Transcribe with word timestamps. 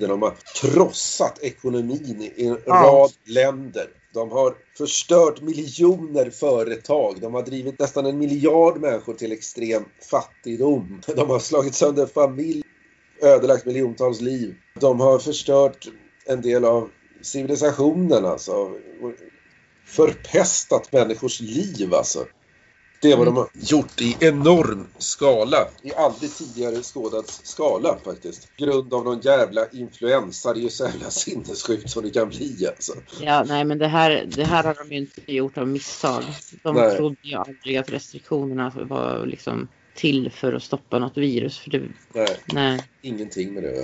De 0.00 0.22
har 0.22 0.36
krossat 0.54 1.38
ekonomin 1.42 2.32
i 2.36 2.46
en 2.46 2.56
rad 2.66 3.10
länder. 3.24 3.88
De 4.14 4.30
har 4.30 4.54
förstört 4.78 5.40
miljoner 5.40 6.30
företag. 6.30 7.20
De 7.20 7.34
har 7.34 7.42
drivit 7.42 7.78
nästan 7.78 8.06
en 8.06 8.18
miljard 8.18 8.80
människor 8.80 9.14
till 9.14 9.32
extrem 9.32 9.84
fattigdom. 10.10 11.00
De 11.06 11.30
har 11.30 11.38
slagit 11.38 11.74
sönder 11.74 12.06
familj, 12.06 12.62
ödelagt 13.22 13.66
miljontals 13.66 14.20
liv. 14.20 14.54
De 14.80 15.00
har 15.00 15.18
förstört 15.18 15.88
en 16.26 16.40
del 16.42 16.64
av 16.64 16.90
civilisationen 17.22 18.24
alltså. 18.24 18.70
Förpestat 19.86 20.92
människors 20.92 21.40
liv 21.40 21.94
alltså. 21.94 22.26
Det 23.00 23.12
är 23.12 23.16
vad 23.16 23.26
de 23.26 23.36
har 23.36 23.48
gjort 23.54 24.00
i 24.00 24.16
enorm 24.20 24.86
skala. 24.98 25.68
I 25.82 25.94
aldrig 25.94 26.34
tidigare 26.34 26.82
skådad 26.82 27.24
skala 27.26 27.98
faktiskt. 28.04 28.56
Grund 28.56 28.94
av 28.94 29.04
någon 29.04 29.20
jävla 29.20 29.68
influensa. 29.70 30.52
Det 30.54 30.60
är 30.60 30.62
ju 30.62 30.70
så 30.70 30.84
jävla 30.84 31.10
sinnessjukt 31.10 31.90
som 31.90 32.02
det 32.02 32.10
kan 32.10 32.28
bli 32.28 32.66
alltså. 32.66 32.92
Ja, 33.20 33.44
nej 33.44 33.64
men 33.64 33.78
det 33.78 33.88
här, 33.88 34.26
det 34.36 34.44
här 34.44 34.64
har 34.64 34.74
de 34.74 34.94
ju 34.94 35.00
inte 35.00 35.32
gjort 35.32 35.58
av 35.58 35.68
misstag. 35.68 36.22
De 36.62 36.74
Nej. 36.74 36.96
trodde 36.96 37.16
ju 37.20 37.34
aldrig 37.34 37.76
att 37.76 37.90
restriktionerna 37.90 38.72
var 38.76 39.26
liksom 39.26 39.68
till 39.94 40.30
för 40.30 40.52
att 40.52 40.62
stoppa 40.62 40.98
något 40.98 41.16
virus. 41.16 41.58
För 41.58 41.70
det, 41.70 41.82
Nej, 42.12 42.36
nej. 42.46 42.84
ingenting 43.02 43.54
med 43.54 43.62
det. 43.62 43.82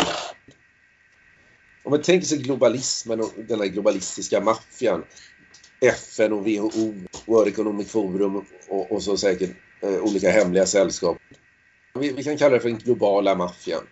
Om 1.84 1.90
man 1.90 2.02
tänker 2.02 2.26
sig 2.26 2.38
globalismen 2.38 3.20
och 3.20 3.32
den 3.48 3.60
här 3.60 3.66
globalistiska 3.66 4.40
maffian. 4.40 5.04
FN 5.82 6.32
och 6.32 6.46
WHO, 6.46 6.94
World 7.26 7.48
Economic 7.48 7.90
Forum 7.90 8.44
och, 8.68 8.92
och 8.92 9.02
så 9.02 9.16
säkert 9.16 9.50
eh, 9.80 10.04
olika 10.04 10.30
hemliga 10.30 10.66
sällskap. 10.66 11.16
Vi, 11.98 12.12
vi 12.12 12.24
kan 12.24 12.36
kalla 12.36 12.54
det 12.54 12.60
för 12.60 12.68
den 12.68 12.78
globala 12.78 13.34
maffian. 13.34 13.82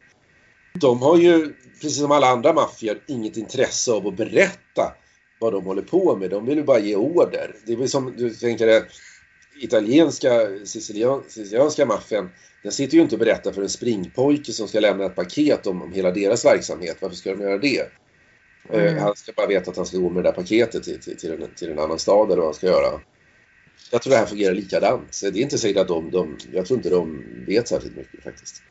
De 0.80 1.02
har 1.02 1.16
ju, 1.16 1.54
precis 1.80 1.98
som 1.98 2.10
alla 2.10 2.26
andra 2.26 2.52
maffior, 2.52 3.02
inget 3.06 3.36
intresse 3.36 3.92
av 3.92 4.06
att 4.06 4.16
berätta 4.16 4.92
vad 5.40 5.52
de 5.52 5.64
håller 5.64 5.82
på 5.82 6.16
med. 6.16 6.30
De 6.30 6.46
vill 6.46 6.58
ju 6.58 6.64
bara 6.64 6.78
ge 6.78 6.96
order. 6.96 7.56
Det 7.66 7.72
är 7.72 7.76
väl 7.76 7.88
som 7.88 8.14
du 8.16 8.30
tänker 8.30 8.66
det 8.66 8.84
italienska, 9.60 10.30
sicilianska 10.64 11.86
maffian. 11.86 12.30
Den 12.62 12.72
sitter 12.72 12.96
ju 12.96 13.02
inte 13.02 13.14
och 13.14 13.18
berättar 13.18 13.52
för 13.52 13.62
en 13.62 13.68
springpojke 13.68 14.52
som 14.52 14.68
ska 14.68 14.80
lämna 14.80 15.04
ett 15.04 15.14
paket 15.14 15.66
om, 15.66 15.82
om 15.82 15.92
hela 15.92 16.10
deras 16.10 16.44
verksamhet. 16.44 16.96
Varför 17.00 17.16
ska 17.16 17.30
de 17.30 17.42
göra 17.42 17.58
det? 17.58 17.90
Eh, 18.68 18.82
Mm. 18.82 18.98
han 19.02 19.16
ska 19.16 19.32
bara 19.32 19.46
veta 19.46 19.70
att 19.70 19.76
han 19.76 19.86
ska 19.86 19.98
gå 19.98 20.10
med 20.10 20.24
det 20.24 20.28
där 20.28 20.34
paketet 20.34 20.82
till, 20.82 21.00
till, 21.00 21.16
till, 21.16 21.32
en, 21.32 21.54
till 21.54 21.70
en 21.70 21.78
annan 21.78 21.98
stad 21.98 22.26
eller 22.26 22.36
vad 22.36 22.44
han 22.44 22.54
ska 22.54 22.66
göra. 22.66 23.00
Jag 23.90 24.02
tror 24.02 24.10
det 24.10 24.16
här 24.18 24.26
fungerar 24.26 24.54
likadant. 24.54 25.14
Så 25.14 25.30
Det 25.30 25.38
är 25.38 25.42
inte 25.42 25.58
säkert 25.58 25.80
att 25.80 25.88
de, 25.88 26.10
de, 26.10 26.36
jag 26.52 26.66
tror 26.66 26.76
inte 26.78 26.90
de 26.90 27.24
vet 27.46 27.68
särskilt 27.68 27.96
mycket 27.96 28.22
faktiskt. 28.22 28.62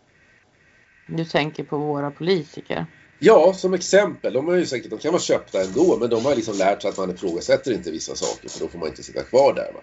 Du 1.07 1.25
tänker 1.25 1.63
på 1.63 1.77
våra 1.77 2.11
politiker. 2.11 2.85
Ja, 3.19 3.53
som 3.53 3.73
exempel. 3.73 4.33
De, 4.33 4.49
är 4.49 4.55
ju 4.55 4.65
säkert, 4.65 4.89
de 4.89 4.99
kan 4.99 5.11
vara 5.11 5.21
köpta 5.21 5.61
ändå, 5.63 5.97
men 5.99 6.09
de 6.09 6.25
har 6.25 6.35
liksom 6.35 6.57
lärt 6.57 6.81
sig 6.81 6.89
att 6.89 6.97
man 6.97 7.11
ifrågasätter 7.11 7.73
inte 7.73 7.91
vissa 7.91 8.15
saker 8.15 8.49
för 8.49 8.59
då 8.59 8.67
får 8.67 8.79
man 8.79 8.87
inte 8.87 9.03
sitta 9.03 9.23
kvar 9.23 9.53
där. 9.53 9.71
Va? 9.73 9.81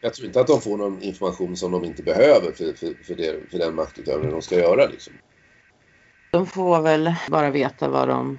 Jag 0.00 0.14
tror 0.14 0.26
inte 0.26 0.40
att 0.40 0.46
de 0.46 0.60
får 0.60 0.76
någon 0.76 1.02
information 1.02 1.56
som 1.56 1.72
de 1.72 1.84
inte 1.84 2.02
behöver 2.02 2.52
för, 2.52 2.72
för, 2.72 3.04
för, 3.04 3.14
det, 3.14 3.50
för 3.50 3.58
den 3.58 3.74
maktutövning 3.74 4.30
de 4.30 4.42
ska 4.42 4.58
göra. 4.58 4.86
Liksom. 4.86 5.12
De 6.30 6.46
får 6.46 6.82
väl 6.82 7.14
bara 7.30 7.50
veta 7.50 7.88
vad 7.88 8.08
de 8.08 8.38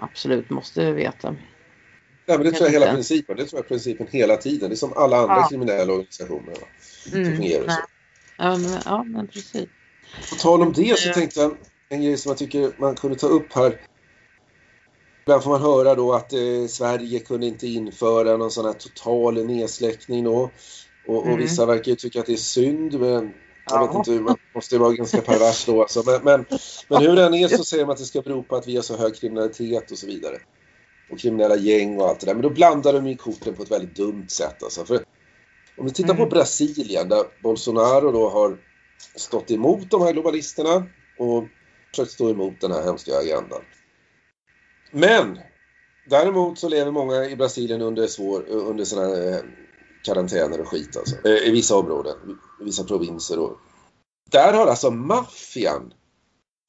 absolut 0.00 0.50
måste 0.50 0.92
veta. 0.92 1.30
Nej, 1.30 2.38
men 2.38 2.42
det 2.46 2.52
tror 2.52 2.66
jag 2.66 2.72
hela 2.72 2.86
inte. 2.86 2.94
principen. 2.96 3.36
Det 3.36 3.44
tror 3.44 3.58
jag 3.58 3.68
principen 3.68 4.06
hela 4.10 4.36
tiden. 4.36 4.68
Det 4.68 4.74
är 4.74 4.76
som 4.76 4.92
alla 4.96 5.16
andra 5.16 5.34
Ja. 5.36 5.48
kriminella 5.48 5.92
organisationer. 5.92 6.54
Mm, 7.14 7.36
fungerar 7.36 7.66
nej. 7.66 7.76
så. 7.76 7.82
Ja, 8.38 8.56
men, 8.56 8.78
ja, 8.84 9.04
men 9.04 9.26
precis. 9.26 9.66
På 10.30 10.34
tal 10.36 10.62
om 10.62 10.72
det 10.72 10.98
så 10.98 11.12
tänkte 11.12 11.40
jag 11.40 11.56
en 11.88 12.02
grej 12.02 12.16
som 12.16 12.30
jag 12.30 12.38
tycker 12.38 12.72
man 12.80 12.94
kunde 12.94 13.16
ta 13.18 13.26
upp 13.26 13.52
här. 13.52 13.80
Ibland 15.24 15.42
får 15.42 15.50
man 15.50 15.62
höra 15.62 15.94
då 15.94 16.12
att 16.12 16.32
eh, 16.32 16.66
Sverige 16.68 17.18
kunde 17.18 17.46
inte 17.46 17.66
införa 17.66 18.36
någon 18.36 18.50
sån 18.50 18.64
här 18.64 18.72
total 18.72 19.46
nedsläckning 19.46 20.24
då. 20.24 20.50
Och, 21.06 21.16
och 21.18 21.26
Mm. 21.26 21.38
vissa 21.38 21.66
verkar 21.66 21.90
ju 21.90 21.96
tycka 21.96 22.20
att 22.20 22.26
det 22.26 22.32
är 22.32 22.36
synd 22.36 23.00
men 23.00 23.10
jag 23.10 23.32
Ja. 23.70 23.86
vet 23.86 23.94
inte, 24.08 24.10
man 24.22 24.36
måste 24.58 24.74
ju 24.74 24.78
vara 24.78 24.92
ganska 24.92 25.20
pervers 25.20 25.64
då 25.66 25.80
alltså. 25.80 26.02
Men, 26.06 26.20
men, 26.24 26.44
men 26.88 27.02
hur 27.02 27.16
den 27.16 27.34
är 27.34 27.48
så 27.48 27.64
säger 27.64 27.86
man 27.86 27.92
att 27.92 27.98
det 27.98 28.04
ska 28.04 28.22
bero 28.22 28.42
på 28.42 28.56
att 28.56 28.68
vi 28.68 28.76
har 28.76 28.82
så 28.82 28.96
hög 28.96 29.14
kriminalitet 29.14 29.90
och 29.90 29.98
så 29.98 30.06
vidare. 30.06 30.36
Och 31.10 31.18
kriminella 31.18 31.56
gäng 31.56 32.00
och 32.00 32.08
allt 32.08 32.20
det 32.20 32.26
där. 32.26 32.34
Men 32.34 32.42
då 32.42 32.50
blandar 32.50 32.92
de 32.92 33.06
ju 33.06 33.16
korten 33.16 33.54
på 33.54 33.62
ett 33.62 33.70
väldigt 33.70 33.96
dumt 33.96 34.28
sätt 34.28 34.62
alltså. 34.62 34.84
För 34.84 34.96
om 35.78 35.84
vi 35.86 35.92
tittar 35.92 36.14
på 36.14 36.22
Mm. 36.22 36.28
Brasilien 36.28 37.08
där 37.08 37.24
Bolsonaro 37.42 38.12
då 38.12 38.28
har 38.28 38.58
stått 39.16 39.50
emot 39.50 39.90
de 39.90 40.02
här 40.02 40.12
globalisterna 40.12 40.86
och 41.18 41.44
försökt 41.90 42.12
stå 42.12 42.30
emot 42.30 42.60
den 42.60 42.72
här 42.72 42.82
hemska 42.82 43.18
agendan. 43.18 43.60
Men 44.92 45.38
däremot 46.10 46.58
så 46.58 46.68
lever 46.68 46.90
många 46.90 47.24
i 47.24 47.36
Brasilien 47.36 47.82
under, 47.82 48.06
svår, 48.06 48.48
under 48.48 48.96
här 48.96 49.32
eh, 49.32 49.40
karantäner 50.04 50.60
och 50.60 50.68
skit 50.68 50.96
alltså. 50.96 51.28
Eh, 51.28 51.48
I 51.48 51.50
vissa 51.50 51.76
områden, 51.76 52.16
i 52.60 52.64
vissa 52.64 52.84
provinser 52.84 53.38
och 53.38 53.58
där 54.30 54.52
har 54.52 54.66
alltså 54.66 54.90
maffian 54.90 55.92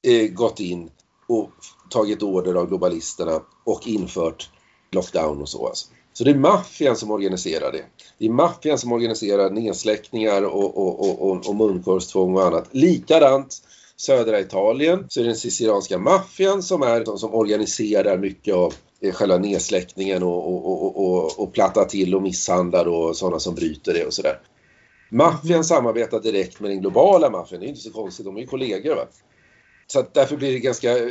eh, 0.06 0.28
gått 0.28 0.60
in 0.60 0.90
och 1.28 1.50
tagit 1.90 2.22
order 2.22 2.54
av 2.54 2.68
globalisterna 2.68 3.40
och 3.64 3.86
infört 3.86 4.50
lockdown 4.92 5.42
och 5.42 5.48
så 5.48 5.66
alltså. 5.66 5.88
Så 6.12 6.24
det 6.24 6.30
är 6.30 6.34
maffian 6.34 6.96
som 6.96 7.10
organiserar 7.10 7.72
det. 7.72 7.84
Det 8.18 8.26
är 8.26 8.30
maffian 8.30 8.78
som 8.78 8.92
organiserar 8.92 9.50
nedsläckningar 9.50 10.42
och, 10.42 10.78
och, 10.78 11.00
och, 11.00 11.30
och, 11.30 11.48
och 11.48 11.56
munkorgstvång 11.56 12.36
och 12.36 12.42
annat. 12.42 12.68
Likadant 12.70 13.62
södra 13.96 14.40
Italien 14.40 15.06
så 15.08 15.20
är 15.20 15.24
det 15.24 15.30
den 15.30 15.36
sicilianska 15.36 15.98
maffian 15.98 16.62
som 16.62 16.82
är 16.82 17.04
de 17.04 17.18
som 17.18 17.34
organiserar 17.34 18.18
mycket 18.18 18.54
av 18.54 18.74
eh, 19.00 19.12
själva 19.12 19.38
nedsläckningen 19.38 20.22
och, 20.22 20.48
och, 20.48 20.66
och, 20.66 20.96
och, 20.96 21.38
och 21.38 21.52
plattar 21.52 21.84
till 21.84 22.14
och 22.14 22.22
misshandlar 22.22 22.88
och 22.88 23.16
sådana 23.16 23.38
som 23.38 23.54
bryter 23.54 23.94
det 23.94 24.06
och 24.06 24.14
sådär. 24.14 24.40
Maffian 25.10 25.64
samarbetar 25.64 26.20
direkt 26.20 26.60
med 26.60 26.70
den 26.70 26.80
globala 26.80 27.30
maffian. 27.30 27.60
Det 27.60 27.66
är 27.66 27.68
inte 27.68 27.80
så 27.80 27.90
konstigt, 27.92 28.26
de 28.26 28.36
är 28.36 28.40
ju 28.40 28.46
kollegor. 28.46 28.94
Va? 28.96 29.06
Så 29.86 30.00
att 30.00 30.14
därför 30.14 30.36
blir 30.36 30.52
det 30.52 30.58
ganska 30.58 30.98
eh, 30.98 31.04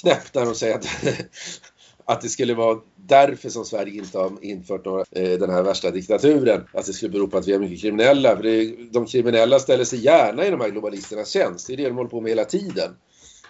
knäppt 0.00 0.34
när 0.34 0.44
de 0.44 0.54
säger 0.54 0.74
att, 0.74 0.86
att 2.04 2.20
det 2.20 2.28
skulle 2.28 2.54
vara 2.54 2.78
därför 2.96 3.48
som 3.48 3.64
Sverige 3.64 3.98
inte 3.98 4.18
har 4.18 4.32
infört 4.42 4.84
några, 4.84 5.04
eh, 5.10 5.38
den 5.38 5.50
här 5.50 5.62
värsta 5.62 5.90
diktaturen. 5.90 6.64
Att 6.72 6.86
det 6.86 6.92
skulle 6.92 7.10
bero 7.12 7.26
på 7.28 7.38
att 7.38 7.48
vi 7.48 7.52
är 7.52 7.58
mycket 7.58 7.80
kriminella. 7.80 8.36
För 8.36 8.42
det, 8.42 8.50
är- 8.50 8.92
de 8.92 9.06
kriminella 9.06 9.58
ställer 9.58 9.84
sig 9.84 10.04
gärna 10.04 10.46
i 10.46 10.50
de 10.50 10.60
här 10.60 10.68
globalisternas 10.68 11.28
tjänst. 11.30 11.66
Det 11.66 11.72
är 11.72 11.76
det 11.76 11.84
de 11.88 11.96
håller 11.96 12.10
på 12.10 12.20
med 12.20 12.30
hela 12.30 12.44
tiden. 12.44 12.90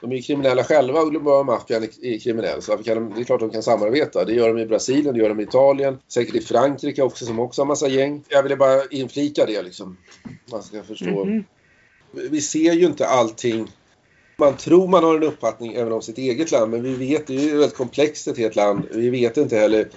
De 0.03 0.13
är 0.13 0.17
ju 0.17 0.23
kriminella 0.23 0.65
själva 0.65 1.01
och 1.01 1.11
globala 1.11 1.43
maffian 1.43 1.83
är, 1.83 2.19
kriminell. 2.19 2.63
Så 2.63 2.77
kan 2.77 2.95
de, 2.95 3.15
det 3.15 3.21
är 3.21 3.25
klart 3.25 3.41
de 3.41 3.51
kan 3.51 3.63
samarbeta. 3.63 4.25
Det 4.25 4.33
gör 4.33 4.49
de 4.49 4.59
i 4.59 4.67
Brasilien, 4.67 5.15
det 5.15 5.21
gör 5.21 5.29
de 5.29 5.41
i 5.41 5.43
Italien. 5.43 5.99
Säkert 6.09 6.35
i 6.35 6.41
Frankrike 6.41 7.03
också 7.03 7.25
som 7.25 7.39
också 7.39 7.61
har 7.63 7.67
massa 7.67 7.89
gäng. 7.89 8.25
Jag 8.29 8.43
ville 8.43 8.57
bara 8.57 8.85
inflika 8.91 9.47
det 9.47 9.63
liksom. 9.63 9.97
Man 10.51 10.63
ska 10.63 10.83
förstå. 10.83 11.25
Mhm. 11.25 11.45
Vi 12.31 12.41
ser 12.41 12.73
ju 12.73 12.87
inte 12.87 13.07
allting 13.07 13.69
man 14.37 14.57
tror 14.57 14.89
man 14.89 15.05
har 15.05 15.17
en 15.17 15.23
uppfattning 15.23 15.75
även 15.75 15.93
om 15.93 16.03
sitt 16.03 16.19
eget 16.19 16.51
land 16.51 16.71
men 16.71 16.83
vi 16.83 16.95
vet, 16.95 17.27
det 17.27 17.35
är 17.35 17.41
ju 17.41 17.51
väldigt 17.51 17.77
komplext 17.77 18.29
ett 18.29 18.39
helt 18.39 18.57
land. 18.57 18.89
Vi 18.91 19.11
vet 19.11 19.37
inte 19.37 19.57
heller 19.57 19.89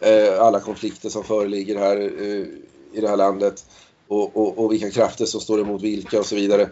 eh, 0.00 0.40
alla 0.40 0.60
konflikter 0.60 1.08
som 1.08 1.24
föreligger 1.24 1.78
här 1.78 1.96
eh, 1.96 2.46
i 2.92 3.00
det 3.00 3.08
här 3.08 3.16
landet 3.16 3.64
och, 4.08 4.36
och, 4.36 4.58
och 4.58 4.72
vilka 4.72 4.90
krafter 4.90 5.24
som 5.24 5.40
står 5.40 5.60
emot 5.60 5.82
vilka 5.82 6.18
och 6.18 6.26
så 6.26 6.36
vidare. 6.36 6.68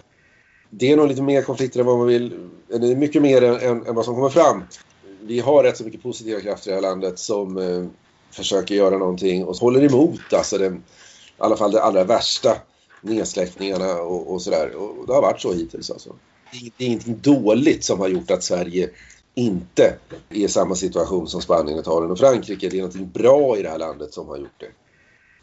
Det 0.79 0.93
är 0.93 0.97
nog 0.97 1.09
lite 1.09 1.23
mer 1.23 1.43
konflikter 1.43 1.81
än 1.81 1.87
vad 1.87 1.99
man 1.99 2.07
vill, 2.07 2.33
eh, 2.33 2.77
eller 2.77 2.97
mycket 2.97 3.23
mer 3.23 3.43
än, 3.43 3.87
än, 3.87 3.95
vad 3.95 4.05
som 4.05 4.15
kommer 4.15 4.29
fram. 4.29 4.63
Vi 5.23 5.41
har 5.41 5.63
rätt 5.63 5.77
så 5.77 5.85
mycket 5.85 6.03
positiva 6.03 6.41
krafter 6.41 6.71
i 6.71 6.71
det 6.71 6.75
här 6.75 6.83
landet 6.83 7.19
som 7.19 7.59
eh, 7.59 7.87
försöker 8.31 8.75
göra 8.75 8.99
någonting 8.99 9.45
och 9.45 9.57
håller 9.57 9.85
emot 9.85 10.33
alltså 10.33 10.59
den, 10.59 10.75
i 10.75 10.81
alla 11.39 11.57
fall 11.57 11.73
de 11.73 11.79
allra 11.79 12.05
värsta 12.05 12.57
nedsläckningarna 13.01 13.95
och, 13.95 14.33
och 14.33 14.43
sådär. 14.43 14.75
Och 14.75 15.07
det 15.07 15.13
har 15.13 15.23
varit 15.23 15.41
så 15.41 15.53
hittills 15.53 15.91
alltså. 15.91 16.15
Det 16.79 16.85
är 16.85 16.87
ingenting 16.87 17.19
dåligt 17.23 17.85
som 17.85 18.01
har 18.01 18.09
gjort 18.09 18.31
att 18.31 18.43
Sverige 18.43 18.91
inte 19.35 19.95
är 20.29 20.37
i 20.37 20.49
samma 20.49 20.75
situation 20.75 21.29
som 21.29 21.43
Spanien, 21.43 21.79
Italien 21.79 22.11
och 22.11 22.19
Frankrike. 22.19 22.69
Det 22.69 22.77
är 22.77 22.81
någonting 22.81 23.11
bra 23.11 23.59
i 23.59 23.63
det 23.63 23.69
här 23.69 23.79
landet 23.79 24.15
som 24.15 24.29
har 24.29 24.37
gjort 24.37 24.61
det. 24.61 24.84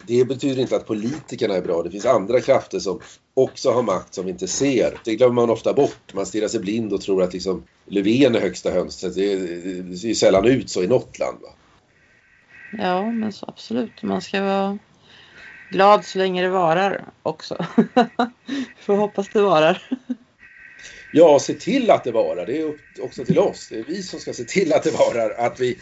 Det 0.08 0.26
betyder 0.26 0.62
inte 0.62 0.76
att 0.76 0.88
politikerna 0.88 1.56
är 1.56 1.62
bra. 1.62 1.84
Det 1.84 1.92
finns 1.92 2.06
andra 2.06 2.42
krafter 2.42 2.80
som 2.80 3.00
också 3.34 3.72
har 3.72 3.84
makt 3.84 4.14
som 4.14 4.26
vi 4.26 4.32
inte 4.32 4.48
ser. 4.48 5.00
Det 5.06 5.16
glömmer 5.16 5.34
man 5.34 5.50
ofta 5.50 5.74
bort. 5.74 6.14
Man 6.14 6.26
stirrar 6.26 6.48
sig 6.48 6.60
blind 6.60 6.94
och 6.94 7.02
tror 7.02 7.24
att 7.24 7.34
liksom 7.34 7.64
Löfven 7.86 8.36
är 8.36 8.40
högsta 8.40 8.72
hönset. 8.72 9.16
Det, 9.16 9.36
det, 9.36 9.98
ser 9.98 10.08
ju 10.08 10.16
sällan 10.16 10.46
ut 10.46 10.70
så 10.70 10.84
i 10.84 10.88
något 10.88 11.20
land. 11.20 11.38
Va? 11.42 11.50
Ja, 12.72 13.12
men 13.12 13.32
så 13.32 13.46
absolut. 13.46 14.04
Man 14.04 14.22
ska 14.22 14.42
vara 14.42 14.80
glad 15.72 16.06
så 16.06 16.18
länge 16.18 16.42
det 16.42 16.50
varar 16.50 17.06
också. 17.24 17.66
Får 18.80 18.96
hoppas 18.96 19.30
det 19.30 19.42
varar. 19.42 19.88
Ja, 21.14 21.40
se 21.40 21.54
till 21.54 21.92
att 21.92 22.04
det 22.04 22.12
varar. 22.12 22.46
Det 22.46 22.62
är 22.62 22.74
också 23.02 23.26
till 23.26 23.40
oss. 23.40 23.68
Det 23.70 23.80
är 23.80 23.84
vi 23.84 24.04
som 24.04 24.20
ska 24.20 24.34
se 24.34 24.44
till 24.44 24.74
att 24.74 24.84
det 24.84 24.92
varar. 24.92 25.46
Att 25.46 25.60
vi 25.60 25.78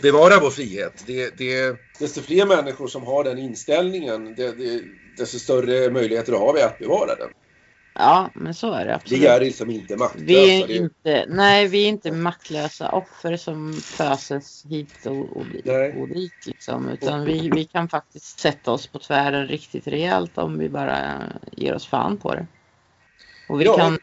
bevarar 0.00 0.40
vår 0.40 0.50
frihet. 0.50 1.04
Det, 1.06 1.38
det, 1.38 1.76
desto 1.98 2.22
fler 2.22 2.46
människor 2.46 2.88
som 2.88 3.02
har 3.02 3.24
den 3.24 3.38
inställningen, 3.38 4.34
det, 4.34 4.52
det, 4.52 4.82
desto 5.16 5.38
större 5.38 5.90
möjligheter 5.90 6.32
har 6.32 6.54
vi 6.54 6.62
att 6.62 6.78
bevara 6.78 7.14
den. 7.14 7.28
Ja, 7.94 8.30
men 8.34 8.54
så 8.54 8.72
är 8.72 8.86
det 8.86 8.94
absolut. 8.94 9.22
Vi 9.22 9.26
är 9.26 9.40
liksom 9.40 9.70
inte 9.70 9.96
maktlösa. 9.96 10.24
Vi 10.24 10.62
är 10.62 10.70
inte, 10.70 11.26
nej, 11.28 11.68
vi 11.68 11.84
är 11.84 11.88
inte 11.88 12.12
maktlösa 12.12 12.88
offer 12.90 13.36
som 13.36 13.72
föses 13.72 14.64
hit 14.68 15.06
och, 15.06 15.36
och, 15.36 15.44
Nej. 15.64 16.00
och 16.00 16.08
dit. 16.08 16.46
Liksom. 16.46 16.88
Utan 16.88 17.24
vi, 17.24 17.50
vi 17.54 17.64
kan 17.64 17.88
faktiskt 17.88 18.38
sätta 18.40 18.72
oss 18.72 18.86
på 18.86 18.98
tvären 18.98 19.46
riktigt 19.46 19.86
rejält 19.86 20.38
om 20.38 20.58
vi 20.58 20.68
bara 20.68 21.22
ger 21.52 21.74
oss 21.74 21.86
fan 21.86 22.16
på 22.16 22.34
det. 22.34 22.46
Och 23.48 23.60
vi, 23.60 23.64
Ja. 23.64 23.76
kan, 23.76 23.98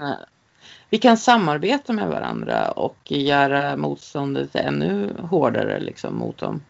vi 0.89 0.98
kan 0.98 1.18
samarbeta 1.18 1.94
med 1.94 2.07
varandra 2.07 2.72
och 2.72 3.12
göra 3.12 3.78
motståndet 3.78 4.56
ännu 4.56 5.16
hårdare 5.22 5.80
liksom, 5.80 6.16
mot 6.16 6.38
dem. 6.38 6.62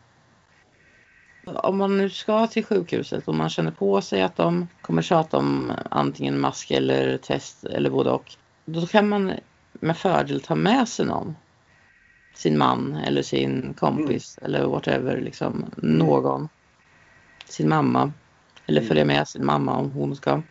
Om 1.46 1.78
man 1.78 1.98
nu 1.98 2.10
ska 2.10 2.48
till 2.48 2.66
sjukhuset 2.66 3.28
och 3.28 3.36
man 3.36 3.50
känner 3.50 3.72
på 3.72 4.02
sig 4.02 4.22
att 4.22 4.36
de 4.36 4.68
kommer 4.82 5.02
tjata 5.02 5.38
om 5.38 5.72
antingen 5.90 6.40
mask 6.40 6.72
eller 6.72 7.18
test 7.18 7.64
eller 7.64 7.90
både 7.90 8.12
och. 8.12 8.36
Då 8.66 8.86
kan 8.86 9.10
man 9.10 9.32
med 9.74 9.98
fördel 9.98 10.42
ta 10.42 10.56
med 10.56 10.88
sig 10.88 11.06
någon. 11.06 11.36
Sin 12.34 12.58
man 12.58 12.96
eller 12.96 13.22
sin 13.22 13.74
kompis 13.74 14.40
eller 14.42 14.66
whatever, 14.66 15.22
liksom 15.22 15.66
någon. 15.78 16.50
Sin 17.46 17.70
mamma. 17.70 18.12
Eller 18.66 18.82
Mm. 18.82 18.88
följa 18.88 19.06
med 19.06 19.28
sin 19.28 19.46
mamma 19.46 19.78
om 19.78 19.92
hon 19.92 20.16
ska. 20.16 20.42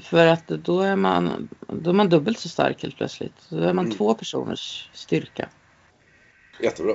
För 0.00 0.26
att 0.26 0.46
då 0.48 0.80
är 0.80 0.96
man, 0.96 1.48
då 1.68 1.90
är 1.90 1.94
man 1.94 2.08
dubbelt 2.08 2.38
så 2.38 2.48
stark 2.48 2.82
helt 2.82 2.96
plötsligt. 2.96 3.46
Då 3.50 3.56
är 3.62 3.72
man 3.72 3.84
Mm. 3.84 3.96
två 3.96 4.14
personers 4.14 4.90
styrka. 4.92 5.48
Jättebra. 6.60 6.94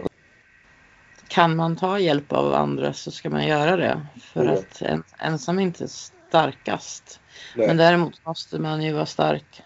Kan 1.27 1.55
man 1.55 1.75
ta 1.75 1.99
hjälp 1.99 2.31
av 2.31 2.53
andra 2.53 2.93
så 2.93 3.11
ska 3.11 3.29
man 3.29 3.47
göra 3.47 3.75
det. 3.75 4.07
För 4.21 4.45
Ja. 4.45 4.51
att 4.53 4.81
en, 4.81 5.03
ensam 5.19 5.59
är 5.59 5.63
inte 5.63 5.87
starkast. 5.87 7.19
Nej. 7.55 7.67
Men 7.67 7.77
däremot 7.77 8.25
måste 8.25 8.59
man 8.59 8.81
ju 8.81 8.93
vara 8.93 9.05
stark 9.05 9.61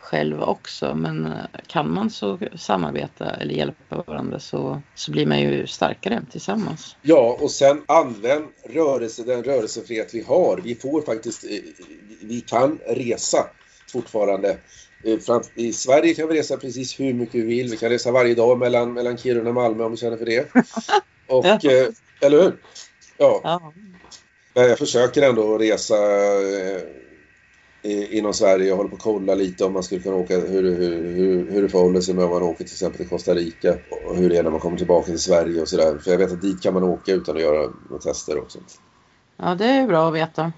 själv 0.00 0.42
också. 0.42 0.94
Men 0.94 1.26
eh, 1.26 1.32
kan 1.66 1.92
man 1.92 2.10
så 2.10 2.38
samarbeta 2.56 3.30
eller 3.30 3.54
hjälpa 3.54 4.04
varandra 4.06 4.40
så, 4.40 4.82
så 4.94 5.12
blir 5.12 5.26
man 5.26 5.40
ju 5.40 5.66
starkare 5.66 6.22
tillsammans. 6.30 6.96
Ja, 7.02 7.38
och 7.40 7.50
sen 7.50 7.82
använd 7.88 8.44
rörelse, 8.68 9.22
den 9.22 9.44
rörelsefrihet 9.44 10.14
vi 10.14 10.22
har. 10.22 10.60
Vi 10.64 10.74
får 10.74 11.02
faktiskt, 11.02 11.44
eh, 11.44 11.50
vi 12.22 12.40
kan 12.40 12.78
resa 12.86 13.46
fortfarande. 13.92 14.58
Eh, 15.06 15.40
I 15.54 15.72
Sverige 15.72 16.14
kan 16.14 16.28
vi 16.28 16.38
resa 16.38 16.56
precis 16.56 17.00
hur 17.00 17.14
mycket 17.14 17.34
vi 17.34 17.46
vill. 17.46 17.70
Vi 17.70 17.76
kan 17.76 17.90
resa 17.90 18.12
varje 18.12 18.34
dag 18.34 18.58
mellan, 18.58 18.92
mellan 18.92 19.18
Kiruna 19.18 19.48
och 19.48 19.54
Malmö 19.54 19.84
om 19.84 19.90
vi 19.90 19.96
känner 19.96 20.16
för 20.16 20.26
det. 20.26 20.50
Och, 21.28 21.44
Ja. 21.44 21.60
eller 22.20 22.42
hur? 22.42 22.56
Ja, 23.18 23.40
Ja, 24.54 24.66
jag 24.66 24.78
försöker 24.78 25.22
ändå 25.22 25.58
resa 25.58 25.96
i- 27.82 28.18
inom 28.18 28.34
Sverige. 28.34 28.68
Jag 28.68 28.76
håller 28.76 28.90
på 28.90 28.96
att 28.96 29.02
kolla 29.02 29.34
lite 29.34 29.64
om 29.64 29.72
man 29.72 29.82
skulle 29.82 30.00
kunna 30.00 30.16
åka, 30.16 30.38
hur, 30.40 30.62
hur, 30.62 31.14
hur, 31.14 31.50
hur 31.50 31.62
det 31.62 31.68
förhåller 31.68 32.00
sig 32.00 32.14
med 32.14 32.24
om 32.24 32.30
man 32.30 32.42
åker 32.42 32.64
till 32.64 32.72
exempel 32.74 32.98
till 32.98 33.08
Costa 33.08 33.34
Rica 33.34 33.74
och 34.06 34.16
hur 34.16 34.28
det 34.30 34.36
är 34.36 34.42
när 34.42 34.50
man 34.50 34.60
kommer 34.60 34.76
tillbaka 34.78 35.06
till 35.06 35.18
Sverige 35.18 35.60
och 35.62 35.68
sådär. 35.68 35.98
För 35.98 36.10
jag 36.10 36.18
vet 36.18 36.32
att 36.32 36.42
dit 36.42 36.62
kan 36.62 36.74
man 36.74 36.84
åka 36.84 37.12
utan 37.12 37.36
att 37.36 37.42
göra 37.42 37.72
några 37.88 38.02
tester 38.02 38.38
också. 38.38 38.58
ja 39.36 39.54
det 39.54 39.64
är 39.64 39.80
ju 39.80 39.86
bra 39.86 40.08
att 40.08 40.14
veta. 40.14 40.52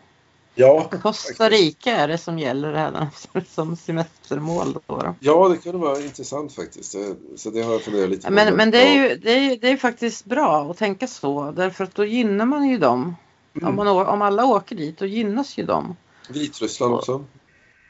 Ja, 0.55 0.91
Costa 1.03 1.49
Rica 1.49 1.91
är 1.91 2.09
det 2.09 2.19
som 2.19 2.39
gäller 2.39 2.73
här 2.73 3.09
som 3.55 3.77
semestermål. 3.77 4.73
Då, 4.73 4.81
då. 4.87 5.15
ja, 5.21 5.49
det 5.49 5.57
kunde 5.57 5.79
vara 5.79 6.01
intressant 6.01 6.53
faktiskt. 6.53 6.97
Så 7.37 7.51
det 7.51 7.63
har 7.63 7.73
jag 7.73 7.83
funderat 7.83 8.11
lite 8.11 8.27
på. 8.27 8.33
Men, 8.33 8.55
men 8.55 8.71
det, 8.71 8.79
är 8.83 8.95
ju, 8.95 9.17
det, 9.17 9.31
är, 9.33 9.57
det 9.57 9.69
är 9.69 9.77
faktiskt 9.77 10.25
bra 10.25 10.71
att 10.71 10.77
tänka 10.79 11.07
så. 11.07 11.51
Därför 11.57 11.85
att 11.85 11.95
då 11.95 12.05
gynnar 12.05 12.47
man 12.47 12.69
ju 12.69 12.79
dem. 12.79 13.17
Mm. 13.57 13.69
Om, 13.69 13.77
man, 13.77 14.07
om 14.07 14.23
alla 14.23 14.45
åker 14.45 14.77
dit 14.77 14.99
då 14.99 15.07
gynnas 15.07 15.59
ju 15.59 15.65
de. 15.65 15.97
Vitryssland 16.33 16.95
också. 16.95 17.25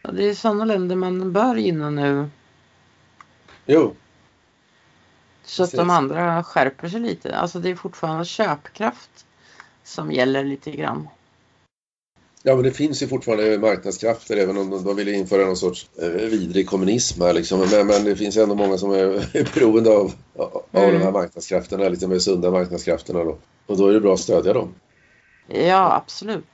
Och 0.03 0.15
Det 0.15 0.25
är 0.29 0.35
sådana 0.35 0.65
länder 0.65 0.97
man 0.97 1.33
bör 1.33 1.57
gynna 1.57 1.91
nu. 1.91 2.29
Jo, 3.67 3.95
Så 5.45 5.63
att 5.63 5.67
Precis. 5.71 5.79
de 5.79 5.91
andra 5.91 6.45
skärper 6.45 6.89
sig 6.89 7.01
lite. 7.01 7.37
Alltså 7.37 7.59
det 7.59 7.71
är 7.71 7.75
fortfarande 7.75 8.25
köpkraft 8.25 9.27
som 9.85 10.13
gäller 10.13 10.45
lite 10.45 10.71
grann. 10.71 11.09
Ja, 12.43 12.55
men 12.55 12.65
det 12.65 12.71
finns 12.71 13.03
ju 13.03 13.09
fortfarande 13.09 13.59
marknadskrafter 13.59 14.37
även 14.37 14.57
om 14.57 14.85
de, 14.85 14.97
vill 14.97 15.09
införa 15.09 15.47
någon 15.47 15.57
sorts 15.57 15.89
eh, 16.03 16.09
vidrig 16.09 16.67
kommunism 16.67 17.23
här 17.23 17.33
liksom. 17.33 17.61
Men, 17.71 17.87
men 17.87 18.05
det 18.05 18.17
finns 18.17 18.37
ändå 18.37 18.55
många 18.55 18.79
som 18.79 18.91
är, 18.91 18.97
är 19.37 19.55
beroende 19.55 19.91
av, 19.91 20.13
av 20.37 20.63
Mm. 20.73 20.93
de 20.93 21.05
här 21.05 21.13
marknadskrafterna, 21.13 21.89
lite 21.89 22.09
mer 22.09 22.19
sunda 22.19 22.51
marknadskrafterna 22.51 23.25
då. 23.25 23.39
Och 23.67 23.77
då 23.77 23.89
är 23.89 23.93
det 23.93 24.01
bra 24.01 24.15
att 24.15 24.21
stödja 24.21 24.53
dem. 24.53 24.75
Ja, 25.49 25.95
absolut. 25.97 26.45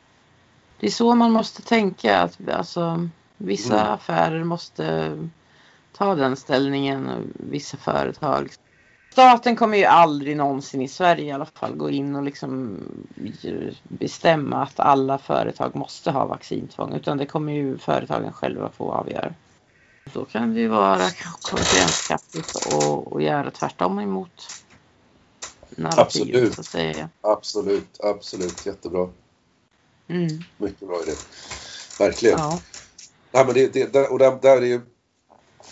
Det 0.80 0.86
är 0.86 0.90
så 0.90 1.14
man 1.14 1.32
måste 1.32 1.62
tänka. 1.62 2.18
Att, 2.18 2.48
alltså, 2.48 3.08
vissa 3.36 3.80
Mm. 3.80 3.92
affärer 3.92 4.44
måste 4.44 5.16
ta 5.92 6.14
den 6.14 6.36
ställningen. 6.36 7.08
och 7.08 7.22
Vissa 7.34 7.76
företag. 7.76 8.50
Staten 9.12 9.56
kommer 9.56 9.78
ju 9.78 9.84
aldrig 9.84 10.36
någonsin 10.36 10.82
i 10.82 10.88
Sverige 10.88 11.24
i 11.24 11.32
alla 11.32 11.46
fall 11.46 11.76
gå 11.76 11.90
in 11.90 12.16
och 12.16 12.22
liksom 12.22 12.78
bestämma 13.82 14.62
att 14.62 14.80
alla 14.80 15.18
företag 15.18 15.76
måste 15.76 16.10
ha 16.10 16.26
vaccintvång. 16.26 16.94
Utan 16.94 17.18
det 17.18 17.26
kommer 17.26 17.52
ju 17.52 17.78
företagen 17.78 18.32
själva 18.32 18.70
få 18.70 18.92
avgöra. 18.92 19.34
Då 20.12 20.24
kan 20.24 20.54
det 20.54 20.60
ju 20.60 20.68
vara 20.68 21.10
konkurrenskraftigt 21.42 22.66
och, 22.66 23.12
och 23.12 23.22
göra 23.22 23.50
tvärtom 23.50 23.98
emot 23.98 24.48
narrativet 25.76 26.58
Absolut. 26.58 27.10
Absolut, 27.20 28.00
absolut. 28.00 28.66
Jättebra. 28.66 29.08
Mm, 30.08 30.28
Mycket 30.58 30.88
bra 30.88 31.02
idé. 31.02 31.12
Verkligen. 31.98 32.38
ja. 32.38 32.60
Ja, 33.32 33.44
men 33.44 33.54
det, 33.54 33.72
det, 33.72 33.92
där, 33.92 34.12
och 34.12 34.18
där, 34.18 34.38
där 34.42 34.56
är 34.56 34.66
ju 34.66 34.80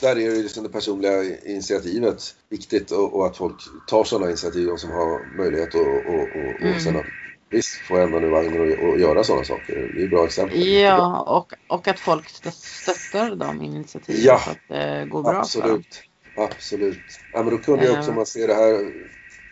där 0.00 0.18
är 0.18 0.30
det 0.30 0.42
liksom 0.42 0.62
det 0.62 0.68
personliga 0.68 1.22
initiativet 1.44 2.34
viktigt 2.48 2.90
och, 2.90 3.14
och 3.14 3.26
att 3.26 3.36
folk 3.36 3.54
tar 3.88 4.04
sådana 4.04 4.26
initiativ 4.28 4.66
de 4.66 4.78
som 4.78 4.90
har 4.90 5.36
möjlighet 5.36 5.74
och, 5.74 5.86
och, 6.06 6.20
och, 6.22 6.60
Mm. 6.60 6.74
och 6.76 6.80
sen 6.82 6.96
att 6.96 7.06
visst 7.50 7.76
få 7.88 7.96
ändan 7.96 8.24
ur 8.24 8.28
vagnen 8.30 8.60
och, 8.60 8.88
och 8.88 9.00
göra 9.00 9.24
sådana 9.24 9.44
saker. 9.44 9.90
Det 9.94 10.02
är 10.02 10.08
bra 10.08 10.24
exempel. 10.24 10.66
Ja, 10.68 11.20
och, 11.20 11.52
och 11.76 11.88
att 11.88 12.00
folk 12.00 12.28
stö- 12.28 12.50
stöttar 12.82 13.36
de 13.36 13.62
initiativen 13.62 14.20
Ja. 14.24 14.40
så 14.44 14.50
att 14.50 14.58
det 14.68 15.06
går 15.10 15.22
bra 15.22 15.44
för 15.44 15.60
dem. 15.62 15.70
Absolut. 15.70 16.02
Absolut. 16.36 17.20
Ja, 17.32 17.42
men 17.42 17.50
då 17.50 17.58
kunde 17.58 17.84
jag 17.84 17.92
också, 17.98 18.04
Eh. 18.04 18.08
om 18.08 18.14
man 18.16 18.26
ser 18.26 18.48
det 18.48 18.54
här, 18.54 18.92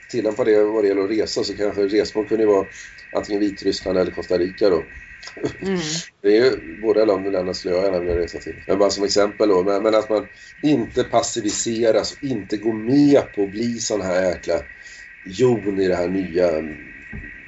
tillämpa 0.09 0.45
det 0.45 0.65
vad 0.65 0.85
det 0.85 0.89
gäller 0.89 1.05
att 1.05 1.11
resa 1.11 1.45
så 1.45 1.57
kanske 1.57 1.83
resmål 1.87 2.29
kunde 2.29 2.45
ju 2.45 2.49
vara 2.51 2.67
antingen 3.15 3.41
Vitryssland 3.41 3.99
eller 3.99 4.11
Costa 4.13 4.39
Rica 4.39 4.71
då. 4.71 4.87
Mm. 5.63 5.79
Det 6.23 6.37
är 6.39 6.45
ju 6.45 6.57
båda 6.81 7.05
länderna 7.05 7.55
skulle 7.55 7.75
jag 7.75 7.85
gärna 7.85 8.01
vilja 8.01 8.17
resa 8.17 8.39
till. 8.39 8.55
Men 8.67 8.79
bara 8.79 8.91
som 8.91 9.05
exempel 9.05 9.49
då. 9.49 9.65
Men, 9.65 9.83
men 9.83 9.95
att 9.95 10.09
man 10.11 10.29
inte 10.63 11.05
passiviseras 11.05 12.13
och 12.13 12.23
inte 12.25 12.57
går 12.57 12.73
med 12.73 13.33
på 13.33 13.45
att 13.45 13.51
bli 13.51 13.79
sån 13.79 14.01
här 14.01 14.23
jäkla 14.31 14.55
jon 15.23 15.81
i 15.81 15.89
det 15.89 15.97
här 15.97 16.09
nya, 16.09 16.51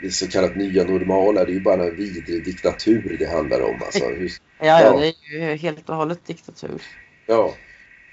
det 0.00 0.10
så 0.10 0.28
kallat 0.28 0.56
nya 0.56 0.84
normala. 0.84 1.44
Det 1.44 1.50
är 1.50 1.54
ju 1.54 1.60
bara 1.60 1.84
en 1.84 1.96
vidrig 1.96 2.44
diktatur 2.44 3.16
det 3.18 3.26
handlar 3.26 3.60
om. 3.60 3.82
Alltså. 3.82 4.04
Hur, 4.08 4.32
Ja, 4.58 4.66
ja, 4.80 4.80
Ja. 4.80 4.96
det 4.96 5.06
är 5.08 5.50
ju 5.50 5.56
helt 5.56 5.88
och 5.90 5.96
hållet 5.96 6.24
diktatur. 6.26 6.82
ja. 7.26 7.65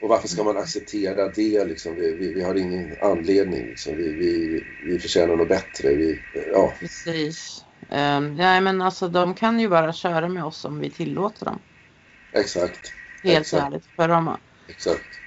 Och 0.04 0.10
varför 0.10 0.28
ska 0.28 0.44
man 0.44 0.58
acceptera 0.58 1.30
det 1.30 1.66
liksom? 1.66 1.96
Vi, 1.96 2.16
vi, 2.16 2.34
vi 2.34 2.44
har 2.44 2.56
ingen 2.56 2.98
anledning 3.02 3.68
liksom. 3.68 3.98
Vi, 3.98 4.14
vi, 4.14 4.64
vi 4.84 5.00
förtjänar 5.00 5.36
något 5.36 5.50
bättre. 5.50 5.96
Vi, 5.96 6.20
ja, 6.52 6.74
Precis. 6.80 7.64
Um, 7.82 8.36
nej, 8.36 8.62
men 8.62 8.82
alltså 8.82 9.08
de 9.08 9.34
kan 9.34 9.60
ju 9.60 9.70
bara 9.70 9.94
köra 9.94 10.30
med 10.30 10.46
oss 10.46 10.66
om 10.66 10.80
vi 10.80 10.90
tillåter 10.90 11.46
dem. 11.46 11.60
exakt. 12.36 12.94
Helt 13.24 13.40
Exakt. 13.42 13.64
ärligt. 13.64 13.86
För 13.96 14.08
de, 14.08 14.38
Exakt. 14.68 15.20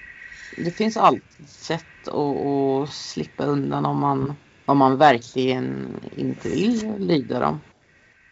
det 0.56 0.70
finns 0.70 0.96
alltid 0.96 1.48
sätt 1.48 2.08
att, 2.08 2.14
att 2.14 2.92
slippa 2.92 3.44
undan 3.44 3.86
om 3.86 4.00
man, 4.00 4.34
om 4.66 4.78
man 4.78 4.98
verkligen 4.98 5.96
inte 6.16 6.48
vill 6.48 6.94
lyda 6.98 7.40
dem. 7.40 7.60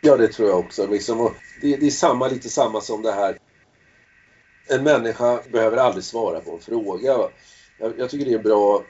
Ja, 0.01 0.17
det 0.17 0.29
tror 0.29 0.49
jag 0.49 0.59
också. 0.59 0.87
Liksom, 0.87 1.35
det, 1.61 1.77
det 1.77 1.87
är 1.87 1.91
samma, 1.91 2.29
lite 2.29 2.49
samma 2.49 2.81
som 2.81 3.03
det 3.03 3.13
här. 3.13 3.37
En 4.69 4.83
människa 4.83 5.41
behöver 5.53 5.77
aldrig 5.77 6.05
svara 6.05 6.41
på 6.41 6.53
en 6.53 6.61
fråga. 6.61 7.31
Jag, 7.79 7.93
jag 7.99 8.11
tycker 8.11 8.25
det 8.25 8.33
är 8.33 8.37
en 8.37 8.43
bra 8.43 8.83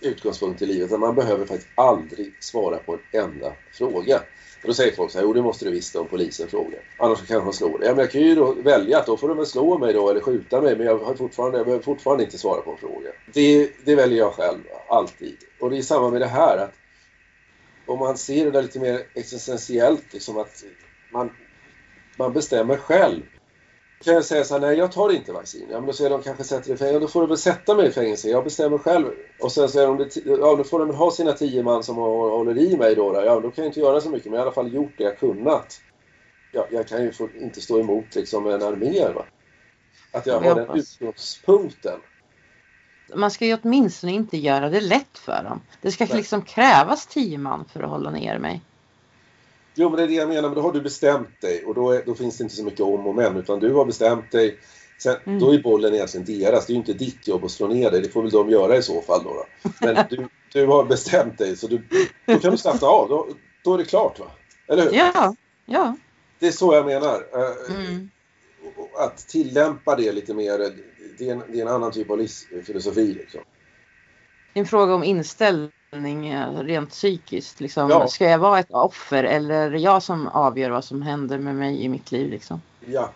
utgångspunkt 0.00 0.62
i 0.62 0.66
livet. 0.66 0.92
Att 0.92 1.00
man 1.00 1.14
behöver 1.14 1.46
faktiskt 1.46 1.70
aldrig 1.74 2.44
svara 2.44 2.78
på 2.78 2.92
en 2.92 3.20
enda 3.20 3.52
fråga. 3.72 4.16
Och 4.62 4.68
då 4.68 4.74
säger 4.74 4.96
folk 4.96 5.10
så 5.10 5.18
här, 5.18 5.24
jo 5.24 5.32
det 5.32 5.42
måste 5.42 5.64
du 5.64 5.70
visst 5.70 5.96
om 5.96 6.08
polisen 6.08 6.48
frågar. 6.48 6.80
Annars 6.98 7.18
kanske 7.18 7.44
man 7.44 7.52
slår 7.52 7.78
dig. 7.78 7.88
Ja, 7.88 7.94
men 7.94 7.98
jag 7.98 8.10
kan 8.10 8.20
ju 8.20 8.34
då 8.34 8.52
välja 8.52 8.98
att 8.98 9.06
då 9.06 9.16
får 9.16 9.28
de 9.28 9.36
väl 9.36 9.46
slå 9.46 9.78
mig 9.78 9.92
då 9.92 10.10
eller 10.10 10.20
skjuta 10.20 10.60
mig. 10.60 10.76
Men 10.76 10.86
jag, 10.86 10.98
har 10.98 11.14
fortfarande, 11.14 11.58
jag 11.58 11.66
behöver 11.66 11.84
fortfarande 11.84 12.24
inte 12.24 12.38
svara 12.38 12.60
på 12.60 12.70
en 12.70 12.78
fråga. 12.78 13.10
Det, 13.34 13.70
det 13.84 13.94
väljer 13.94 14.18
jag 14.18 14.32
själv, 14.32 14.60
alltid. 14.88 15.36
Och 15.60 15.70
det 15.70 15.78
är 15.78 15.82
samma 15.82 16.10
med 16.10 16.20
det 16.20 16.26
här. 16.26 16.58
att 16.58 16.74
om 17.86 17.98
man 17.98 18.18
ser 18.18 18.44
det 18.44 18.50
där 18.50 18.62
lite 18.62 18.80
mer 18.80 19.02
existentiellt, 19.14 20.12
liksom 20.12 20.38
att 20.38 20.64
man, 21.12 21.30
man 22.16 22.32
bestämmer 22.32 22.76
själv. 22.76 23.22
Kan 24.04 24.14
jag 24.14 24.24
säga 24.24 24.44
så 24.44 24.54
här, 24.54 24.60
nej 24.60 24.78
jag 24.78 24.92
tar 24.92 25.12
inte 25.12 25.32
vaccin. 25.32 25.66
Ja, 25.70 25.78
men 25.78 25.86
då 25.86 25.92
säger 25.92 26.10
de 26.10 26.22
kanske 26.22 26.44
sätter 26.44 26.72
i 26.72 26.76
fängelse. 26.76 27.00
Då 27.00 27.08
får 27.08 27.20
du 27.20 27.26
väl 27.26 27.36
sätta 27.38 27.74
mig 27.74 27.86
i 27.86 27.90
fängelse. 27.90 28.28
Jag 28.28 28.44
bestämmer 28.44 28.78
själv. 28.78 29.06
Och 29.40 29.52
sen 29.52 29.68
säger 29.68 29.86
de, 29.86 30.08
ja 30.24 30.56
då 30.56 30.64
får 30.64 30.78
de 30.78 30.88
väl 30.88 30.96
ha 30.96 31.10
sina 31.10 31.32
tio 31.32 31.62
man 31.62 31.82
som 31.82 31.96
hå- 31.96 32.30
håller 32.30 32.58
i 32.58 32.76
mig 32.76 32.94
då. 32.94 33.12
då. 33.12 33.22
Ja, 33.24 33.40
då 33.40 33.50
kan 33.50 33.64
jag 33.64 33.70
inte 33.70 33.80
göra 33.80 34.00
så 34.00 34.10
mycket, 34.10 34.30
men 34.30 34.34
jag 34.34 34.40
har 34.40 34.44
i 34.44 34.48
alla 34.48 34.54
fall 34.54 34.74
gjort 34.74 34.92
det 34.96 35.04
jag 35.04 35.18
kunnat. 35.18 35.80
Ja, 36.52 36.66
jag 36.70 36.88
kan 36.88 37.02
ju 37.02 37.12
inte 37.40 37.60
stå 37.60 37.80
emot 37.80 38.14
liksom 38.14 38.46
en 38.46 38.62
armé. 38.62 39.08
Va? 39.14 39.24
Att 40.12 40.26
jag 40.26 40.40
har 40.40 40.54
den 40.54 40.76
utgångspunkten. 40.78 42.00
Man 43.14 43.30
ska 43.30 43.46
ju 43.46 43.58
åtminstone 43.62 44.12
inte 44.12 44.36
göra 44.36 44.68
det 44.70 44.80
lätt 44.80 45.18
för 45.18 45.42
dem. 45.42 45.60
Det 45.82 45.92
ska 45.92 46.04
Nej. 46.04 46.16
liksom 46.16 46.42
krävas 46.42 47.06
tio 47.06 47.38
man 47.38 47.64
för 47.64 47.82
att 47.82 47.90
hålla 47.90 48.10
ner 48.10 48.38
mig. 48.38 48.60
Jo, 49.80 49.88
men 49.88 49.96
det 49.96 50.02
är 50.02 50.08
det 50.08 50.14
jag 50.14 50.28
menar. 50.28 50.48
Men 50.48 50.54
då 50.54 50.60
har 50.60 50.72
du 50.72 50.80
bestämt 50.80 51.40
dig 51.40 51.64
och 51.64 51.74
då, 51.74 51.90
är, 51.90 52.02
då 52.06 52.14
finns 52.14 52.38
det 52.38 52.42
inte 52.42 52.56
så 52.56 52.64
mycket 52.64 52.80
om 52.80 53.06
och 53.06 53.14
men. 53.14 53.36
Utan 53.36 53.60
du 53.60 53.72
har 53.72 53.84
bestämt 53.84 54.32
dig. 54.32 54.58
Sen, 54.98 55.16
mm. 55.24 55.38
Då 55.38 55.54
är 55.54 55.62
bollen 55.62 55.94
egentligen 55.94 56.26
deras. 56.26 56.66
Det 56.66 56.70
är 56.70 56.74
ju 56.74 56.78
inte 56.78 56.92
ditt 56.92 57.28
jobb 57.28 57.44
att 57.44 57.50
slå 57.50 57.68
ner 57.68 57.90
dig. 57.90 58.00
Det 58.00 58.08
får 58.08 58.22
väl 58.22 58.30
de 58.30 58.50
göra 58.50 58.76
i 58.76 58.82
så 58.82 59.02
fall. 59.02 59.24
Då, 59.24 59.30
då. 59.30 59.70
Men 59.80 60.06
du, 60.10 60.28
du 60.52 60.66
har 60.66 60.84
bestämt 60.84 61.38
dig 61.38 61.56
så 61.56 61.66
du, 61.66 61.82
då 62.26 62.38
kan 62.38 62.50
du 62.50 62.58
slappna 62.58 62.88
av. 62.88 63.08
Då, 63.08 63.28
då 63.64 63.74
är 63.74 63.78
det 63.78 63.84
klart 63.84 64.18
va? 64.18 64.30
Eller 64.68 64.82
hur? 64.82 64.92
Ja, 64.92 65.34
ja. 65.66 65.96
Det 66.38 66.46
är 66.46 66.52
så 66.52 66.74
jag 66.74 66.86
menar. 66.86 67.26
Eh, 67.34 67.76
mm. 67.76 68.10
Att 68.98 69.16
tillämpa 69.28 69.96
det 69.96 70.12
lite 70.12 70.34
mer, 70.34 70.58
det 71.18 71.28
är 71.28 71.32
en, 71.32 71.42
det 71.52 71.58
är 71.58 71.62
en 71.62 71.68
annan 71.68 71.92
typ 71.92 72.10
av 72.10 72.26
filosofi. 72.66 73.14
Liksom. 73.14 73.40
En 74.54 74.66
fråga 74.66 74.94
om 74.94 75.04
inställning 75.04 75.70
eh, 75.92 76.62
rent 76.62 76.90
psykiskt. 76.90 77.60
Liksom. 77.60 77.90
Ja. 77.90 78.08
Ska 78.08 78.24
jag 78.24 78.38
vara 78.38 78.58
ett 78.58 78.70
offer 78.70 79.24
eller 79.24 79.54
är 79.54 79.70
det 79.70 79.78
jag 79.78 80.02
som 80.02 80.28
avgör 80.28 80.70
vad 80.70 80.84
som 80.84 81.02
händer 81.02 81.38
med 81.38 81.54
mig 81.54 81.84
i 81.84 81.88
mitt 81.88 82.12
liv? 82.12 82.30
Liksom? 82.30 82.62
Ja, 82.86 83.12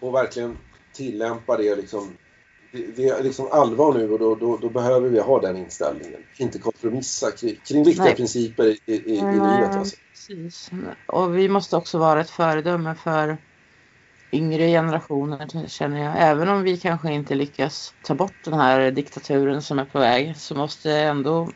och 0.00 0.14
verkligen 0.14 0.58
tillämpa 0.92 1.56
det 1.56 1.76
liksom 1.76 2.16
det 2.96 3.08
är 3.08 3.22
liksom 3.22 3.48
allvar 3.52 3.94
nu 3.94 4.12
och 4.12 4.18
då, 4.18 4.34
då, 4.34 4.56
då, 4.56 4.68
behöver 4.68 5.08
vi 5.08 5.20
ha 5.20 5.40
den 5.40 5.56
inställningen. 5.56 6.20
Inte 6.36 6.58
kompromissa 6.58 7.30
kring, 7.30 7.60
kring 7.64 7.84
viktiga 7.84 8.04
Nej. 8.04 8.16
principer 8.16 8.64
i, 8.64 8.78
i, 8.86 8.94
i 8.96 9.22
livet. 9.22 9.76
Alltså. 9.76 9.96
Precis. 10.10 10.70
Och 11.06 11.38
vi 11.38 11.48
måste 11.48 11.76
också 11.76 11.98
vara 11.98 12.20
ett 12.20 12.30
föredöme 12.30 12.94
för 12.94 13.36
yngre 14.32 14.68
generationer 14.68 15.68
känner 15.68 16.04
jag. 16.04 16.14
Även 16.18 16.48
om 16.48 16.62
vi 16.62 16.76
kanske 16.76 17.12
inte 17.12 17.34
lyckas 17.34 17.94
ta 18.04 18.14
bort 18.14 18.44
den 18.44 18.54
här 18.54 18.90
diktaturen 18.90 19.62
som 19.62 19.78
är 19.78 19.84
på 19.84 19.98
väg 19.98 20.36
så 20.36 20.54
måste 20.54 20.92
ändå 20.92 21.48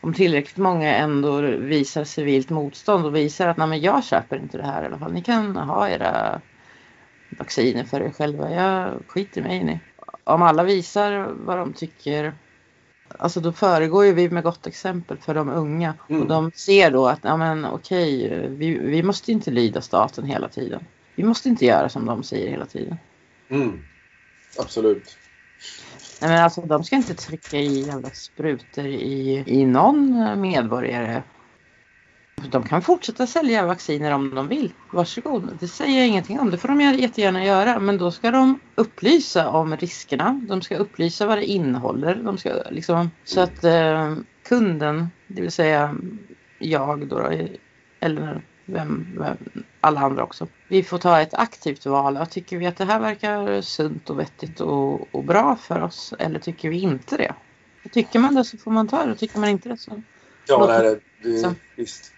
om 0.00 0.14
tillräckligt 0.14 0.56
många 0.56 0.96
ändå 0.96 1.40
visar 1.40 2.04
civilt 2.04 2.50
motstånd 2.50 3.06
och 3.06 3.16
visar 3.16 3.48
att 3.48 3.56
nej 3.56 3.68
men 3.68 3.80
jag 3.80 4.04
köper 4.04 4.36
inte 4.36 4.58
det 4.58 4.64
här 4.64 4.82
i 4.82 4.86
alla 4.86 4.98
fall. 4.98 5.12
Ni 5.12 5.22
kan 5.22 5.56
ha 5.56 5.88
era 5.88 6.40
vacciner 7.30 7.84
för 7.84 8.00
er 8.00 8.10
själva. 8.10 8.50
Jag 8.50 8.92
skiter 9.06 9.42
mig 9.42 9.56
i 9.56 9.64
ni 9.64 9.80
om 10.24 10.42
alla 10.42 10.64
visar 10.64 11.34
vad 11.44 11.58
de 11.58 11.72
tycker 11.72 12.32
Alltså 13.18 13.40
då 13.40 13.52
föregår 13.52 14.04
ju 14.04 14.12
vi 14.12 14.30
med 14.30 14.42
gott 14.42 14.66
exempel 14.66 15.18
för 15.18 15.34
de 15.34 15.48
unga 15.48 15.94
mm. 16.08 16.22
och 16.22 16.28
de 16.28 16.50
ser 16.54 16.90
då 16.90 17.06
att 17.06 17.18
ja 17.22 17.36
men 17.36 17.64
okej, 17.64 18.28
vi, 18.48 18.78
vi 18.78 19.02
måste 19.02 19.32
inte 19.32 19.50
lyda 19.50 19.80
staten 19.80 20.24
hela 20.24 20.48
tiden. 20.48 20.84
Vi 21.14 21.24
måste 21.24 21.48
inte 21.48 21.64
göra 21.64 21.88
som 21.88 22.06
de 22.06 22.22
säger 22.22 22.50
hela 22.50 22.66
tiden. 22.66 22.96
Mm. 23.48 23.78
Absolut. 24.58 25.18
Nej 26.20 26.30
men 26.30 26.44
alltså 26.44 26.60
de 26.60 26.84
ska 26.84 26.96
inte 26.96 27.14
trycka 27.14 27.56
i 27.56 27.86
jävla 27.86 28.10
sprutor 28.10 28.86
i, 28.86 29.44
i 29.46 29.66
någon 29.66 30.40
medborgare 30.40 31.22
de 32.50 32.62
kan 32.62 32.82
fortsätta 32.82 33.26
sälja 33.26 33.66
vacciner 33.66 34.12
om 34.12 34.34
de 34.34 34.48
vill. 34.48 34.72
Varsågod. 34.92 35.56
Det 35.60 35.68
säger 35.68 35.98
jag 35.98 36.08
ingenting 36.08 36.40
om. 36.40 36.50
Det 36.50 36.58
får 36.58 36.68
de 36.68 36.80
jättegärna 36.80 37.44
göra. 37.44 37.78
Men 37.78 37.98
då 37.98 38.10
ska 38.10 38.30
de 38.30 38.60
upplysa 38.74 39.50
om 39.50 39.76
riskerna. 39.76 40.40
De 40.48 40.62
ska 40.62 40.76
upplysa 40.76 41.26
vad 41.26 41.38
det 41.38 41.44
innehåller. 41.44 42.14
De 42.14 42.38
ska 42.38 42.50
liksom, 42.70 43.10
så 43.24 43.40
att 43.40 43.64
eh, 43.64 44.14
kunden, 44.48 45.08
det 45.26 45.42
vill 45.42 45.52
säga 45.52 45.96
jag 46.58 47.08
då, 47.08 47.32
eller 48.00 48.42
alla 49.80 50.00
andra 50.00 50.22
också. 50.22 50.46
Vi 50.68 50.82
får 50.82 50.98
ta 50.98 51.20
ett 51.20 51.34
aktivt 51.34 51.86
val. 51.86 52.26
Tycker 52.30 52.56
vi 52.56 52.66
att 52.66 52.76
det 52.76 52.84
här 52.84 53.00
verkar 53.00 53.60
sunt 53.62 54.10
och 54.10 54.18
vettigt 54.18 54.60
och, 54.60 55.14
och 55.14 55.24
bra 55.24 55.56
för 55.56 55.82
oss 55.82 56.14
eller 56.18 56.38
tycker 56.38 56.68
vi 56.68 56.80
inte 56.80 57.16
det? 57.16 57.34
Tycker 57.92 58.18
man 58.18 58.34
det 58.34 58.44
så 58.44 58.58
får 58.58 58.70
man 58.70 58.88
ta 58.88 59.06
det. 59.06 59.14
Tycker 59.14 59.38
man 59.38 59.48
inte 59.48 59.68
det 59.68 59.76
så... 59.76 60.02
Ja, 60.46 60.66
det, 60.66 61.00
det, 61.22 61.54
visst 61.76 62.12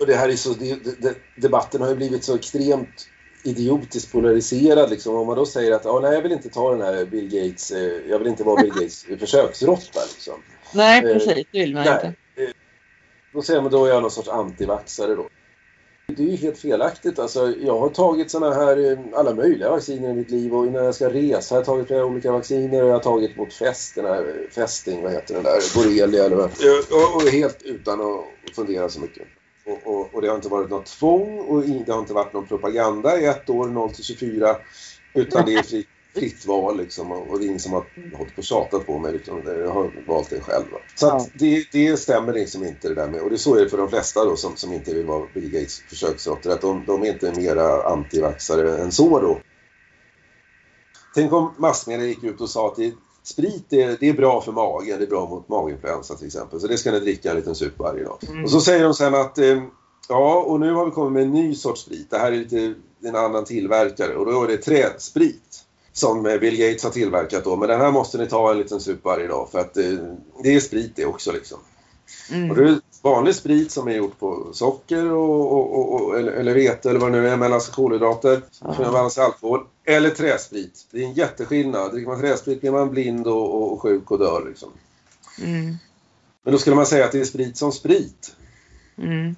och 0.00 0.06
det 0.06 0.14
här 0.14 0.28
är 0.28 0.36
så, 0.36 0.52
det, 0.52 1.02
det, 1.02 1.14
debatten 1.36 1.80
har 1.80 1.88
ju 1.88 1.94
blivit 1.94 2.24
så 2.24 2.34
extremt 2.34 3.08
idiotiskt 3.42 4.12
polariserad 4.12 4.90
liksom. 4.90 5.14
Om 5.14 5.26
man 5.26 5.36
då 5.36 5.46
säger 5.46 5.72
att 5.72 5.86
ah, 5.86 6.00
nej, 6.00 6.14
jag 6.14 6.22
vill 6.22 6.32
inte 6.32 6.48
ta 6.48 6.70
den 6.70 6.80
här 6.80 7.04
Bill 7.04 7.24
Gates, 7.24 7.70
eh, 7.70 8.10
jag 8.10 8.18
vill 8.18 8.28
inte 8.28 8.44
vara 8.44 8.62
Bill 8.62 8.72
Gates 8.74 9.06
försöksråtta 9.18 10.00
liksom. 10.00 10.34
Nej, 10.74 10.98
eh, 10.98 11.12
precis, 11.12 11.46
det 11.52 11.60
vill 11.60 11.74
man 11.74 11.84
nej. 11.84 11.94
inte. 11.94 12.06
Eh, 12.42 12.48
då 13.32 13.42
säger 13.42 13.62
man 13.62 13.70
då 13.70 13.84
är 13.84 13.90
jag 13.90 14.02
någon 14.02 14.10
sorts 14.10 14.28
antivaxare 14.28 15.14
då. 15.14 15.28
Det 16.16 16.22
är 16.22 16.26
ju 16.26 16.36
helt 16.36 16.58
felaktigt. 16.58 17.18
Alltså, 17.18 17.54
jag 17.60 17.78
har 17.78 17.88
tagit 17.88 18.30
såna 18.30 18.54
här, 18.54 18.92
eh, 18.92 18.98
alla 19.14 19.34
möjliga 19.34 19.70
vacciner 19.70 20.10
i 20.10 20.14
mitt 20.14 20.30
liv 20.30 20.54
och 20.54 20.66
innan 20.66 20.84
jag 20.84 20.94
ska 20.94 21.08
resa 21.08 21.54
har 21.54 21.58
jag 21.58 21.66
tagit 21.66 21.86
flera 21.86 22.04
olika 22.04 22.32
vacciner 22.32 22.82
och 22.82 22.88
jag 22.88 22.94
har 22.94 23.00
tagit 23.00 23.36
mot 23.36 23.52
fäst, 23.52 23.94
den 23.94 24.04
här 24.04 24.48
fästing, 24.50 25.02
vad 25.02 25.12
heter 25.12 25.34
den 25.34 25.42
där, 25.42 25.74
borrelia 25.74 26.24
eller 26.24 26.36
vad. 26.36 26.50
Och, 26.90 27.16
och 27.16 27.28
helt 27.28 27.62
utan 27.62 28.00
att 28.00 28.56
fundera 28.56 28.88
så 28.88 29.00
mycket. 29.00 29.22
Och, 29.66 29.94
och, 29.94 30.14
och, 30.14 30.22
det 30.22 30.28
har 30.28 30.34
inte 30.34 30.48
varit 30.48 30.70
något 30.70 30.86
tvång 30.86 31.38
och 31.38 31.62
det 31.62 31.92
har 31.92 32.00
inte 32.00 32.14
varit 32.14 32.32
någon 32.32 32.46
propaganda 32.46 33.20
i 33.20 33.26
ett 33.26 33.50
år, 33.50 33.66
0 33.66 33.90
till 33.90 34.04
24. 34.04 34.56
Utan 35.14 35.46
det 35.46 35.54
är 35.54 35.62
fritt, 35.62 35.88
fritt 36.14 36.46
val 36.46 36.76
liksom 36.76 37.12
och 37.12 37.38
det 37.38 37.44
är 37.44 37.46
ingen 37.46 37.60
som 37.60 37.72
har 37.72 37.86
hållit 38.16 38.34
på 38.34 38.38
och 38.38 38.44
tjatat 38.44 38.86
på 38.86 38.98
mig 38.98 39.14
utan 39.14 39.42
jag 39.46 39.70
har 39.70 40.04
valt 40.06 40.30
det 40.30 40.40
själv. 40.40 40.64
Va? 40.72 40.78
Så 40.94 41.06
ja. 41.06 41.26
det, 41.34 41.66
det 41.72 41.96
stämmer 41.96 42.32
liksom 42.32 42.64
inte 42.64 42.88
det 42.88 42.94
där 42.94 43.08
med 43.08 43.20
och 43.20 43.30
det 43.30 43.36
är 43.36 43.38
så 43.38 43.56
är 43.56 43.64
det 43.64 43.68
för 43.68 43.78
de 43.78 43.88
flesta 43.88 44.24
då 44.24 44.36
som, 44.36 44.56
som 44.56 44.72
inte 44.72 44.94
vill 44.94 45.06
vara 45.06 45.26
Bill 45.34 45.50
Gates 45.50 45.80
försöksråttor 45.88 46.52
att 46.52 46.60
de, 46.60 46.84
de 46.86 47.02
är 47.02 47.12
inte 47.12 47.32
mera 47.32 47.82
antivaxare 47.82 48.78
än 48.78 48.92
så 48.92 49.20
då. 49.20 49.38
Tänk 51.14 51.32
om 51.32 51.54
massmedia 51.58 52.06
gick 52.06 52.24
ut 52.24 52.40
och 52.40 52.50
sa 52.50 52.68
att 52.68 52.76
det, 52.76 52.92
sprit 53.22 53.72
är, 53.72 53.96
det 54.00 54.08
är 54.08 54.14
bra 54.14 54.40
för 54.40 54.52
magen, 54.52 54.98
det 54.98 55.04
är 55.04 55.08
bra 55.08 55.28
mot 55.28 55.48
maginfluensa 55.48 56.14
till 56.14 56.26
exempel. 56.26 56.60
Så 56.60 56.66
det 56.66 56.78
ska 56.78 56.90
ni 56.90 57.00
dricka 57.00 57.30
en 57.30 57.36
liten 57.36 57.54
sup 57.54 57.78
varje 57.78 58.04
dag. 58.04 58.18
Mm. 58.28 58.44
Och 58.44 58.50
så 58.50 58.60
säger 58.60 58.84
de 58.84 58.94
sen 58.94 59.14
att 59.14 59.38
eh, 59.38 59.62
ja, 60.08 60.44
och 60.46 60.60
nu 60.60 60.72
har 60.72 60.84
vi 60.84 60.90
kommit 60.90 61.12
med 61.12 61.22
en 61.22 61.30
ny 61.30 61.54
sorts 61.54 61.80
sprit. 61.80 62.10
Det 62.10 62.18
här 62.18 62.32
är 62.32 62.36
lite 62.36 62.74
en 63.04 63.16
annan 63.16 63.44
tillverkare 63.44 64.16
och 64.16 64.26
då 64.26 64.42
är 64.42 64.48
det 64.48 64.56
trädsprit 64.56 65.63
som 65.96 66.22
Bill 66.22 66.56
Gates 66.56 66.84
har 66.84 66.90
tillverkat 66.90 67.44
då. 67.44 67.56
Men 67.56 67.68
den 67.68 67.80
här 67.80 67.90
måste 67.90 68.18
ni 68.18 68.26
ta 68.26 68.50
en 68.50 68.58
liten 68.58 68.80
sup 68.80 69.04
varje 69.04 69.28
dag 69.28 69.48
för 69.52 69.58
att 69.58 69.76
eh, 69.76 69.84
det 70.42 70.54
är 70.54 70.60
sprit 70.60 70.92
det 70.96 71.04
också 71.04 71.32
liksom. 71.32 71.58
Mm. 72.30 72.50
Och 72.50 72.56
det 72.56 72.62
är 72.62 72.80
vanlig 73.02 73.34
sprit 73.34 73.70
som 73.70 73.88
är 73.88 73.92
gjort 73.92 74.18
på 74.18 74.48
socker 74.52 75.12
och, 75.12 75.52
och, 75.52 75.94
och, 75.94 76.18
eller, 76.18 76.32
eller 76.32 76.54
vete 76.54 76.90
eller 76.90 77.00
vad 77.00 77.12
det 77.12 77.20
nu 77.20 77.28
är, 77.28 77.36
mellan 77.36 77.60
kolhydrater, 77.60 78.42
mm. 78.64 78.94
alkohol. 79.18 79.66
Eller 79.84 80.10
träsprit. 80.10 80.86
Det 80.90 81.02
är 81.02 81.06
en 81.06 81.12
jätteskillnad. 81.12 81.92
Dricker 81.92 82.08
man 82.08 82.20
träsprit 82.20 82.60
blir 82.60 82.70
man 82.70 82.90
blind 82.90 83.26
och, 83.26 83.72
och 83.72 83.82
sjuk 83.82 84.10
och 84.10 84.18
dör 84.18 84.44
liksom. 84.48 84.68
Mm. 85.42 85.76
Men 86.42 86.52
då 86.52 86.58
skulle 86.58 86.76
man 86.76 86.86
säga 86.86 87.04
att 87.04 87.12
det 87.12 87.20
är 87.20 87.24
sprit 87.24 87.56
som 87.56 87.72
sprit. 87.72 88.36
Mm. 88.98 89.36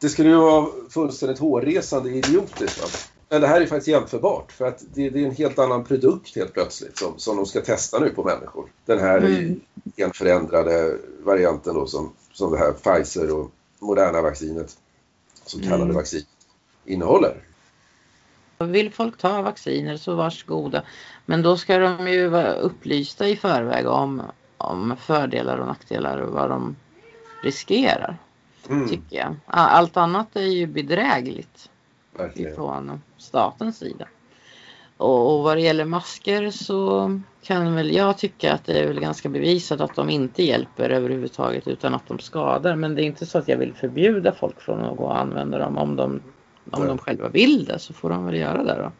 Det 0.00 0.08
skulle 0.08 0.28
ju 0.28 0.36
vara 0.36 0.66
fullständigt 0.90 1.38
hårresande 1.38 2.10
idiotiskt. 2.10 2.82
Va? 2.82 2.88
Men 3.28 3.40
det 3.40 3.46
här 3.46 3.60
är 3.60 3.66
faktiskt 3.66 3.88
jämförbart 3.88 4.52
för 4.52 4.64
att 4.64 4.82
det, 4.94 5.10
det, 5.10 5.22
är 5.22 5.26
en 5.26 5.34
helt 5.34 5.58
annan 5.58 5.84
produkt 5.84 6.36
helt 6.36 6.52
plötsligt 6.52 6.98
som, 6.98 7.18
som 7.18 7.36
de 7.36 7.46
ska 7.46 7.60
testa 7.60 7.98
nu 7.98 8.10
på 8.10 8.24
människor. 8.24 8.66
Den 8.84 8.98
här 8.98 9.18
mm. 9.18 9.60
genförändrade 9.96 10.96
varianten 11.22 11.74
då 11.74 11.86
som, 11.86 12.12
som 12.32 12.52
det 12.52 12.58
här 12.58 12.72
Pfizer 12.72 13.30
och 13.30 13.50
Moderna 13.78 14.22
vaccinet, 14.22 14.76
kallade 15.62 15.82
mm. 15.82 15.94
vaccin, 15.94 16.24
innehåller. 16.84 17.36
Vill 18.58 18.92
folk 18.92 19.18
ta 19.18 19.42
vacciner 19.42 19.96
så 19.96 20.14
varsågoda. 20.14 20.82
Men 21.26 21.42
då 21.42 21.56
ska 21.56 21.78
de 21.78 22.08
ju 22.08 22.28
vara 22.28 22.52
upplysta 22.52 23.28
i 23.28 23.36
förväg 23.36 23.86
om, 23.86 24.22
om 24.56 24.96
fördelar 25.00 25.58
och 25.58 25.66
nackdelar 25.66 26.18
och 26.18 26.32
vad 26.32 26.50
de 26.50 26.76
riskerar. 27.42 28.18
Mm. 28.68 28.88
Tycker 28.88 29.16
jag. 29.16 29.34
Allt 29.46 29.96
annat 29.96 30.36
är 30.36 30.40
ju 30.40 30.66
bedrägligt. 30.66 31.68
Verkligen. 32.18 32.52
Ifrån 32.52 33.00
statens 33.16 33.78
sida. 33.78 34.08
Och, 34.96 35.34
och 35.36 35.44
vad 35.44 35.56
det 35.56 35.60
gäller 35.60 35.84
masker 35.84 36.50
så 36.50 37.10
kan 37.42 37.74
väl 37.74 37.94
jag 37.94 38.18
tycka 38.18 38.52
att 38.52 38.64
det 38.64 38.78
är 38.78 38.86
väl 38.86 39.00
ganska 39.00 39.28
bevisat 39.28 39.80
att 39.80 39.94
de 39.94 40.10
inte 40.10 40.42
hjälper 40.42 40.90
överhuvudtaget 40.90 41.68
utan 41.68 41.94
att 41.94 42.08
de 42.08 42.18
skadar. 42.18 42.76
Men 42.76 42.94
det 42.94 43.02
är 43.02 43.04
inte 43.04 43.26
så 43.26 43.38
att 43.38 43.48
jag 43.48 43.56
vill 43.56 43.74
förbjuda 43.74 44.32
folk 44.32 44.60
från 44.60 44.84
att 44.84 44.96
gå 44.96 45.04
och 45.04 45.18
använda 45.18 45.58
dem 45.58 45.78
om 45.78 45.96
de 45.96 46.20
om 46.70 46.86
de 46.86 46.98
själva 46.98 47.28
vill 47.28 47.64
det 47.64 47.78
så 47.78 47.92
får 47.92 48.10
de 48.10 48.26
väl 48.26 48.36
göra 48.36 48.64
det 48.64 48.74
då. 48.82 48.92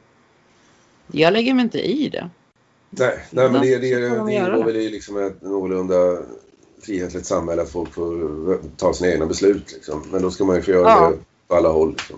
Jag 1.19 1.33
lägger 1.33 1.55
mig 1.55 1.63
inte 1.63 1.81
i 1.81 2.09
det. 2.09 2.31
Nej, 2.91 3.19
nej 3.31 3.51
men 3.51 3.61
det, 3.61 3.79
det, 3.79 4.01
det, 4.01 4.09
det 4.09 4.33
ingår 4.33 4.65
väl 4.65 4.77
i 4.77 4.91
liksom 4.91 5.17
ett 5.17 5.43
någorlunda 5.43 6.19
frihetligt 6.83 7.27
samhälle 7.27 7.63
att 7.63 7.71
folk 7.71 7.95
får 7.95 8.77
ta 8.77 8.93
sina 8.93 9.13
egna 9.13 9.27
beslut. 9.27 9.73
Liksom. 9.73 10.03
Men 10.13 10.23
då 10.23 10.31
ska 10.31 10.45
man 10.45 10.57
ju 10.57 10.63
få 10.63 10.71
göra 10.71 10.89
ja. 10.89 11.11
det 11.11 11.19
på 11.49 11.55
alla 11.55 11.69
håll. 11.69 11.91
Liksom. 11.91 12.17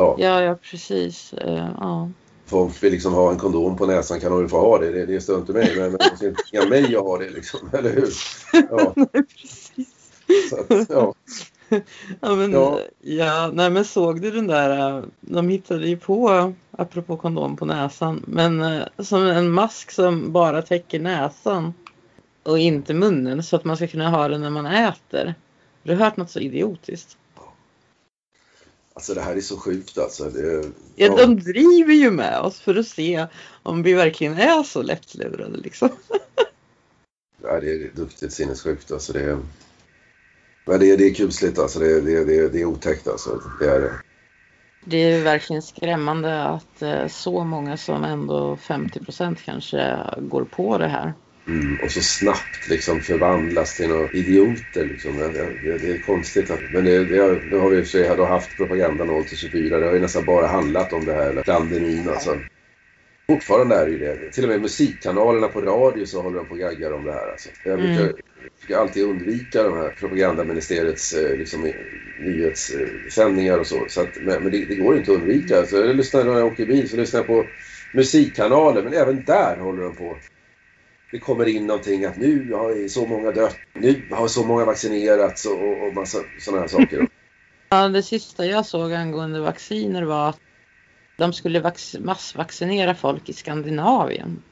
Ja. 0.00 0.14
ja, 0.18 0.42
ja 0.42 0.54
precis. 0.54 1.34
Uh, 1.46 1.68
ja. 1.80 2.10
Folk 2.46 2.82
vill 2.82 2.92
liksom 2.92 3.14
ha 3.14 3.30
en 3.30 3.38
kondom 3.38 3.76
på 3.76 3.86
näsan 3.86 4.20
kan 4.20 4.30
de 4.30 4.40
väl 4.40 4.48
få 4.48 4.60
ha 4.60 4.78
det. 4.78 4.90
Det, 4.90 5.06
det 5.06 5.20
stör 5.20 5.38
inte 5.38 5.52
mig. 5.52 5.74
Men, 5.76 5.90
men 5.90 5.98
de 6.10 6.16
ska 6.16 6.60
inte 6.60 6.68
mig 6.68 6.96
att 6.96 7.02
ha 7.02 7.18
det 7.18 7.30
liksom. 7.30 7.60
Eller 7.72 7.90
hur? 7.90 8.12
Ja. 8.52 8.92
Nej, 8.96 9.22
precis. 9.22 10.52
Att, 10.52 10.90
ja. 10.90 11.14
ja, 12.20 12.34
men, 12.34 12.52
ja. 12.52 12.80
ja, 13.00 13.50
nej 13.52 13.70
men 13.70 13.84
såg 13.84 14.20
du 14.20 14.30
den 14.30 14.46
där, 14.46 14.98
äh, 14.98 15.04
de 15.20 15.48
hittade 15.48 15.88
ju 15.88 15.96
på, 15.96 16.52
apropå 16.70 17.16
kondom 17.16 17.56
på 17.56 17.64
näsan, 17.64 18.24
men 18.26 18.62
äh, 18.62 18.82
som 18.98 19.26
en 19.26 19.50
mask 19.50 19.90
som 19.90 20.32
bara 20.32 20.62
täcker 20.62 21.00
näsan 21.00 21.74
och 22.42 22.58
inte 22.58 22.94
munnen 22.94 23.42
så 23.42 23.56
att 23.56 23.64
man 23.64 23.76
ska 23.76 23.86
kunna 23.86 24.10
ha 24.10 24.28
den 24.28 24.40
när 24.40 24.50
man 24.50 24.66
äter. 24.66 25.34
Har 25.84 25.92
du 25.92 25.94
hört 25.94 26.16
något 26.16 26.30
så 26.30 26.38
idiotiskt? 26.38 27.16
Alltså 28.94 29.14
det 29.14 29.20
här 29.20 29.36
är 29.36 29.40
så 29.40 29.56
sjukt 29.56 29.98
alltså. 29.98 30.30
Det, 30.30 30.70
ja, 30.96 31.16
de 31.16 31.40
driver 31.40 31.94
ju 31.94 32.10
med 32.10 32.40
oss 32.40 32.60
för 32.60 32.74
att 32.74 32.86
se 32.86 33.26
om 33.62 33.82
vi 33.82 33.94
verkligen 33.94 34.38
är 34.38 34.62
så 34.62 34.82
lättlurade 34.82 35.56
liksom. 35.56 35.88
ja, 37.42 37.60
det 37.60 37.72
är 37.72 37.90
duktigt 37.94 38.32
sinnessjukt 38.32 38.92
alltså. 38.92 39.12
Det 39.12 39.20
är, 39.20 39.38
ja, 40.66 40.78
det 40.78 40.90
är, 40.90 40.96
det 40.96 41.04
är 41.04 41.14
kusligt 41.14 41.58
alltså. 41.58 41.78
Det, 41.78 42.00
det, 42.00 42.24
det, 42.24 42.48
det 42.48 42.60
är 42.60 42.64
otäckt 42.64 43.08
alltså. 43.08 43.42
Det 43.60 43.70
är 43.70 43.80
det. 43.80 43.92
Det 44.84 44.96
är 44.96 45.22
verkligen 45.22 45.62
skrämmande 45.62 46.44
att 46.44 46.82
eh, 46.82 47.06
så 47.06 47.44
många 47.44 47.76
som 47.76 48.04
ändå 48.04 48.56
50 48.56 49.00
procent 49.00 49.42
kanske 49.42 49.98
går 50.18 50.44
på 50.44 50.78
det 50.78 50.88
här. 50.88 51.14
Mm, 51.46 51.78
och 51.84 51.90
så 51.90 52.00
snabbt 52.00 52.68
liksom 52.68 53.00
förvandlas 53.00 53.76
till 53.76 53.88
några 53.88 54.10
idioter. 54.10 54.84
Liksom. 54.84 55.18
Det, 55.18 55.78
det, 55.78 55.90
är 55.90 55.98
konstigt. 55.98 56.50
Att, 56.50 56.60
men 56.72 56.84
det, 56.84 57.04
det, 57.04 57.50
det 57.50 57.58
har 57.58 57.70
vi 57.70 57.84
sig 57.84 58.08
haft 58.08 58.56
propaganda 58.56 59.04
0 59.04 59.24
till 59.24 59.36
24. 59.36 59.78
Det 59.78 59.86
har 59.86 59.94
ju 59.94 60.00
nästan 60.00 60.24
bara 60.24 60.46
handlat 60.46 60.92
om 60.92 61.04
det 61.04 61.14
här 61.14 61.42
pandemin. 61.46 62.08
Alltså. 62.08 62.38
Fortfarande 63.26 63.76
är 63.76 63.86
det 63.86 63.92
ju 63.92 63.98
det. 63.98 64.30
Till 64.32 64.44
och 64.44 64.50
med 64.50 64.60
musikkanalerna 64.60 65.48
på 65.48 65.60
radio 65.60 66.06
så 66.06 66.22
håller 66.22 66.36
de 66.36 66.46
på 66.46 66.52
och 66.52 66.60
gaggar 66.60 66.92
om 66.92 67.04
det 67.04 67.12
här. 67.12 67.30
Alltså. 67.30 67.48
Jag 67.64 67.78
brukar, 67.78 68.02
mm. 68.02 68.16
brukar 68.60 68.80
alltid 68.80 69.04
undvika 69.04 69.62
de 69.62 69.76
här 69.76 69.88
propagandaministeriets 69.88 71.12
eh, 71.12 71.36
liksom, 71.36 71.72
nyhetssändningar 72.20 73.58
och 73.58 73.66
så. 73.66 73.84
så 73.88 74.00
att, 74.00 74.16
men, 74.16 74.42
men 74.42 74.52
det, 74.52 74.64
det, 74.64 74.74
går 74.74 74.96
inte 74.96 75.12
att 75.12 75.18
undvika. 75.18 75.66
Så 75.66 75.76
jag 75.76 75.96
lyssnar 75.96 76.24
när 76.24 76.38
jag 76.38 76.46
åker 76.46 76.66
bil 76.66 76.88
så 76.88 76.96
lyssnar 76.96 77.20
jag 77.20 77.26
på 77.26 77.46
musikkanaler. 77.94 78.82
Men 78.82 78.94
även 78.94 79.24
där 79.24 79.56
håller 79.56 79.82
de 79.82 79.96
på 79.96 80.16
det 81.12 81.18
kommer 81.18 81.48
in 81.48 81.66
någonting 81.66 82.04
att 82.04 82.16
nu 82.16 82.52
har 82.52 82.88
så 82.88 83.06
många 83.06 83.30
dött, 83.30 83.56
nu 83.72 84.02
har 84.10 84.28
så 84.28 84.44
många 84.44 84.64
vaccinerats 84.64 85.46
och, 85.46 85.86
och 85.86 85.94
massa 85.94 86.18
sådana 86.38 86.60
här 86.60 86.68
saker. 86.68 87.08
Ja, 87.68 87.88
det 87.88 88.02
sista 88.02 88.46
jag 88.46 88.66
såg 88.66 88.92
angående 88.92 89.40
vacciner 89.40 90.02
var 90.02 90.28
att 90.28 90.40
de 91.16 91.32
skulle 91.32 91.72
massvaccinera 92.00 92.94
folk 92.94 93.28
i 93.28 93.32
Skandinavien. 93.32 94.42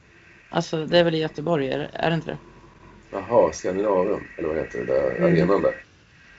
Alltså 0.49 0.85
det 0.85 0.99
är 0.99 1.03
väl 1.03 1.15
i 1.15 1.19
Göteborg, 1.19 1.69
är, 1.69 2.09
det 2.09 2.15
inte 2.15 2.31
det? 2.31 2.37
Jaha, 3.11 3.53
Skandinavien, 3.53 4.23
eller 4.37 4.47
vad 4.47 4.57
heter 4.57 4.79
det, 4.79 4.85
där 4.85 5.15
mm. 5.15 5.23
arenan 5.23 5.61
där. 5.61 5.83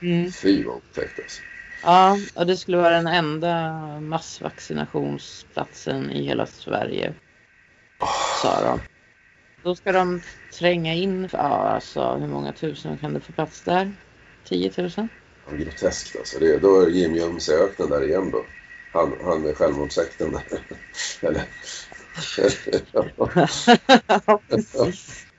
Mm. 0.01 0.31
Fy 0.31 0.63
vad 0.63 0.75
otäckt 0.75 1.19
alltså. 1.19 1.41
Ja, 1.83 2.17
och 2.35 2.47
det 2.47 2.57
skulle 2.57 2.77
vara 2.77 2.95
den 2.95 3.07
enda 3.07 3.71
massvaccinationsplatsen 3.99 6.11
i 6.11 6.25
hela 6.25 6.45
Sverige. 6.45 7.13
Oh. 7.99 8.41
Sa 8.41 8.61
de. 8.61 8.79
Då 9.63 9.75
ska 9.75 9.91
de 9.91 10.21
tränga 10.59 10.93
in, 10.93 11.29
ja 11.33 11.39
alltså 11.39 12.15
hur 12.15 12.27
många 12.27 12.53
tusen 12.53 12.97
kan 12.97 13.13
det 13.13 13.21
få 13.21 13.33
plats 13.33 13.63
där? 13.63 13.95
10 14.49 14.71
000? 14.77 14.89
Ja, 15.45 15.51
groteskt 15.51 16.15
alltså. 16.15 16.39
Det, 16.39 16.57
då 16.57 16.81
är 16.81 16.89
Jim 16.89 17.15
Jumse 17.15 17.53
öknen 17.53 17.89
där 17.89 18.03
igen 18.03 18.31
då. 18.31 18.45
Han, 18.91 19.17
han 19.23 19.41
med 19.41 19.57
självmordssekten 19.57 20.31
där. 20.31 20.43
Eller? 21.21 21.43
ja, 24.27 24.43
precis. 24.49 25.30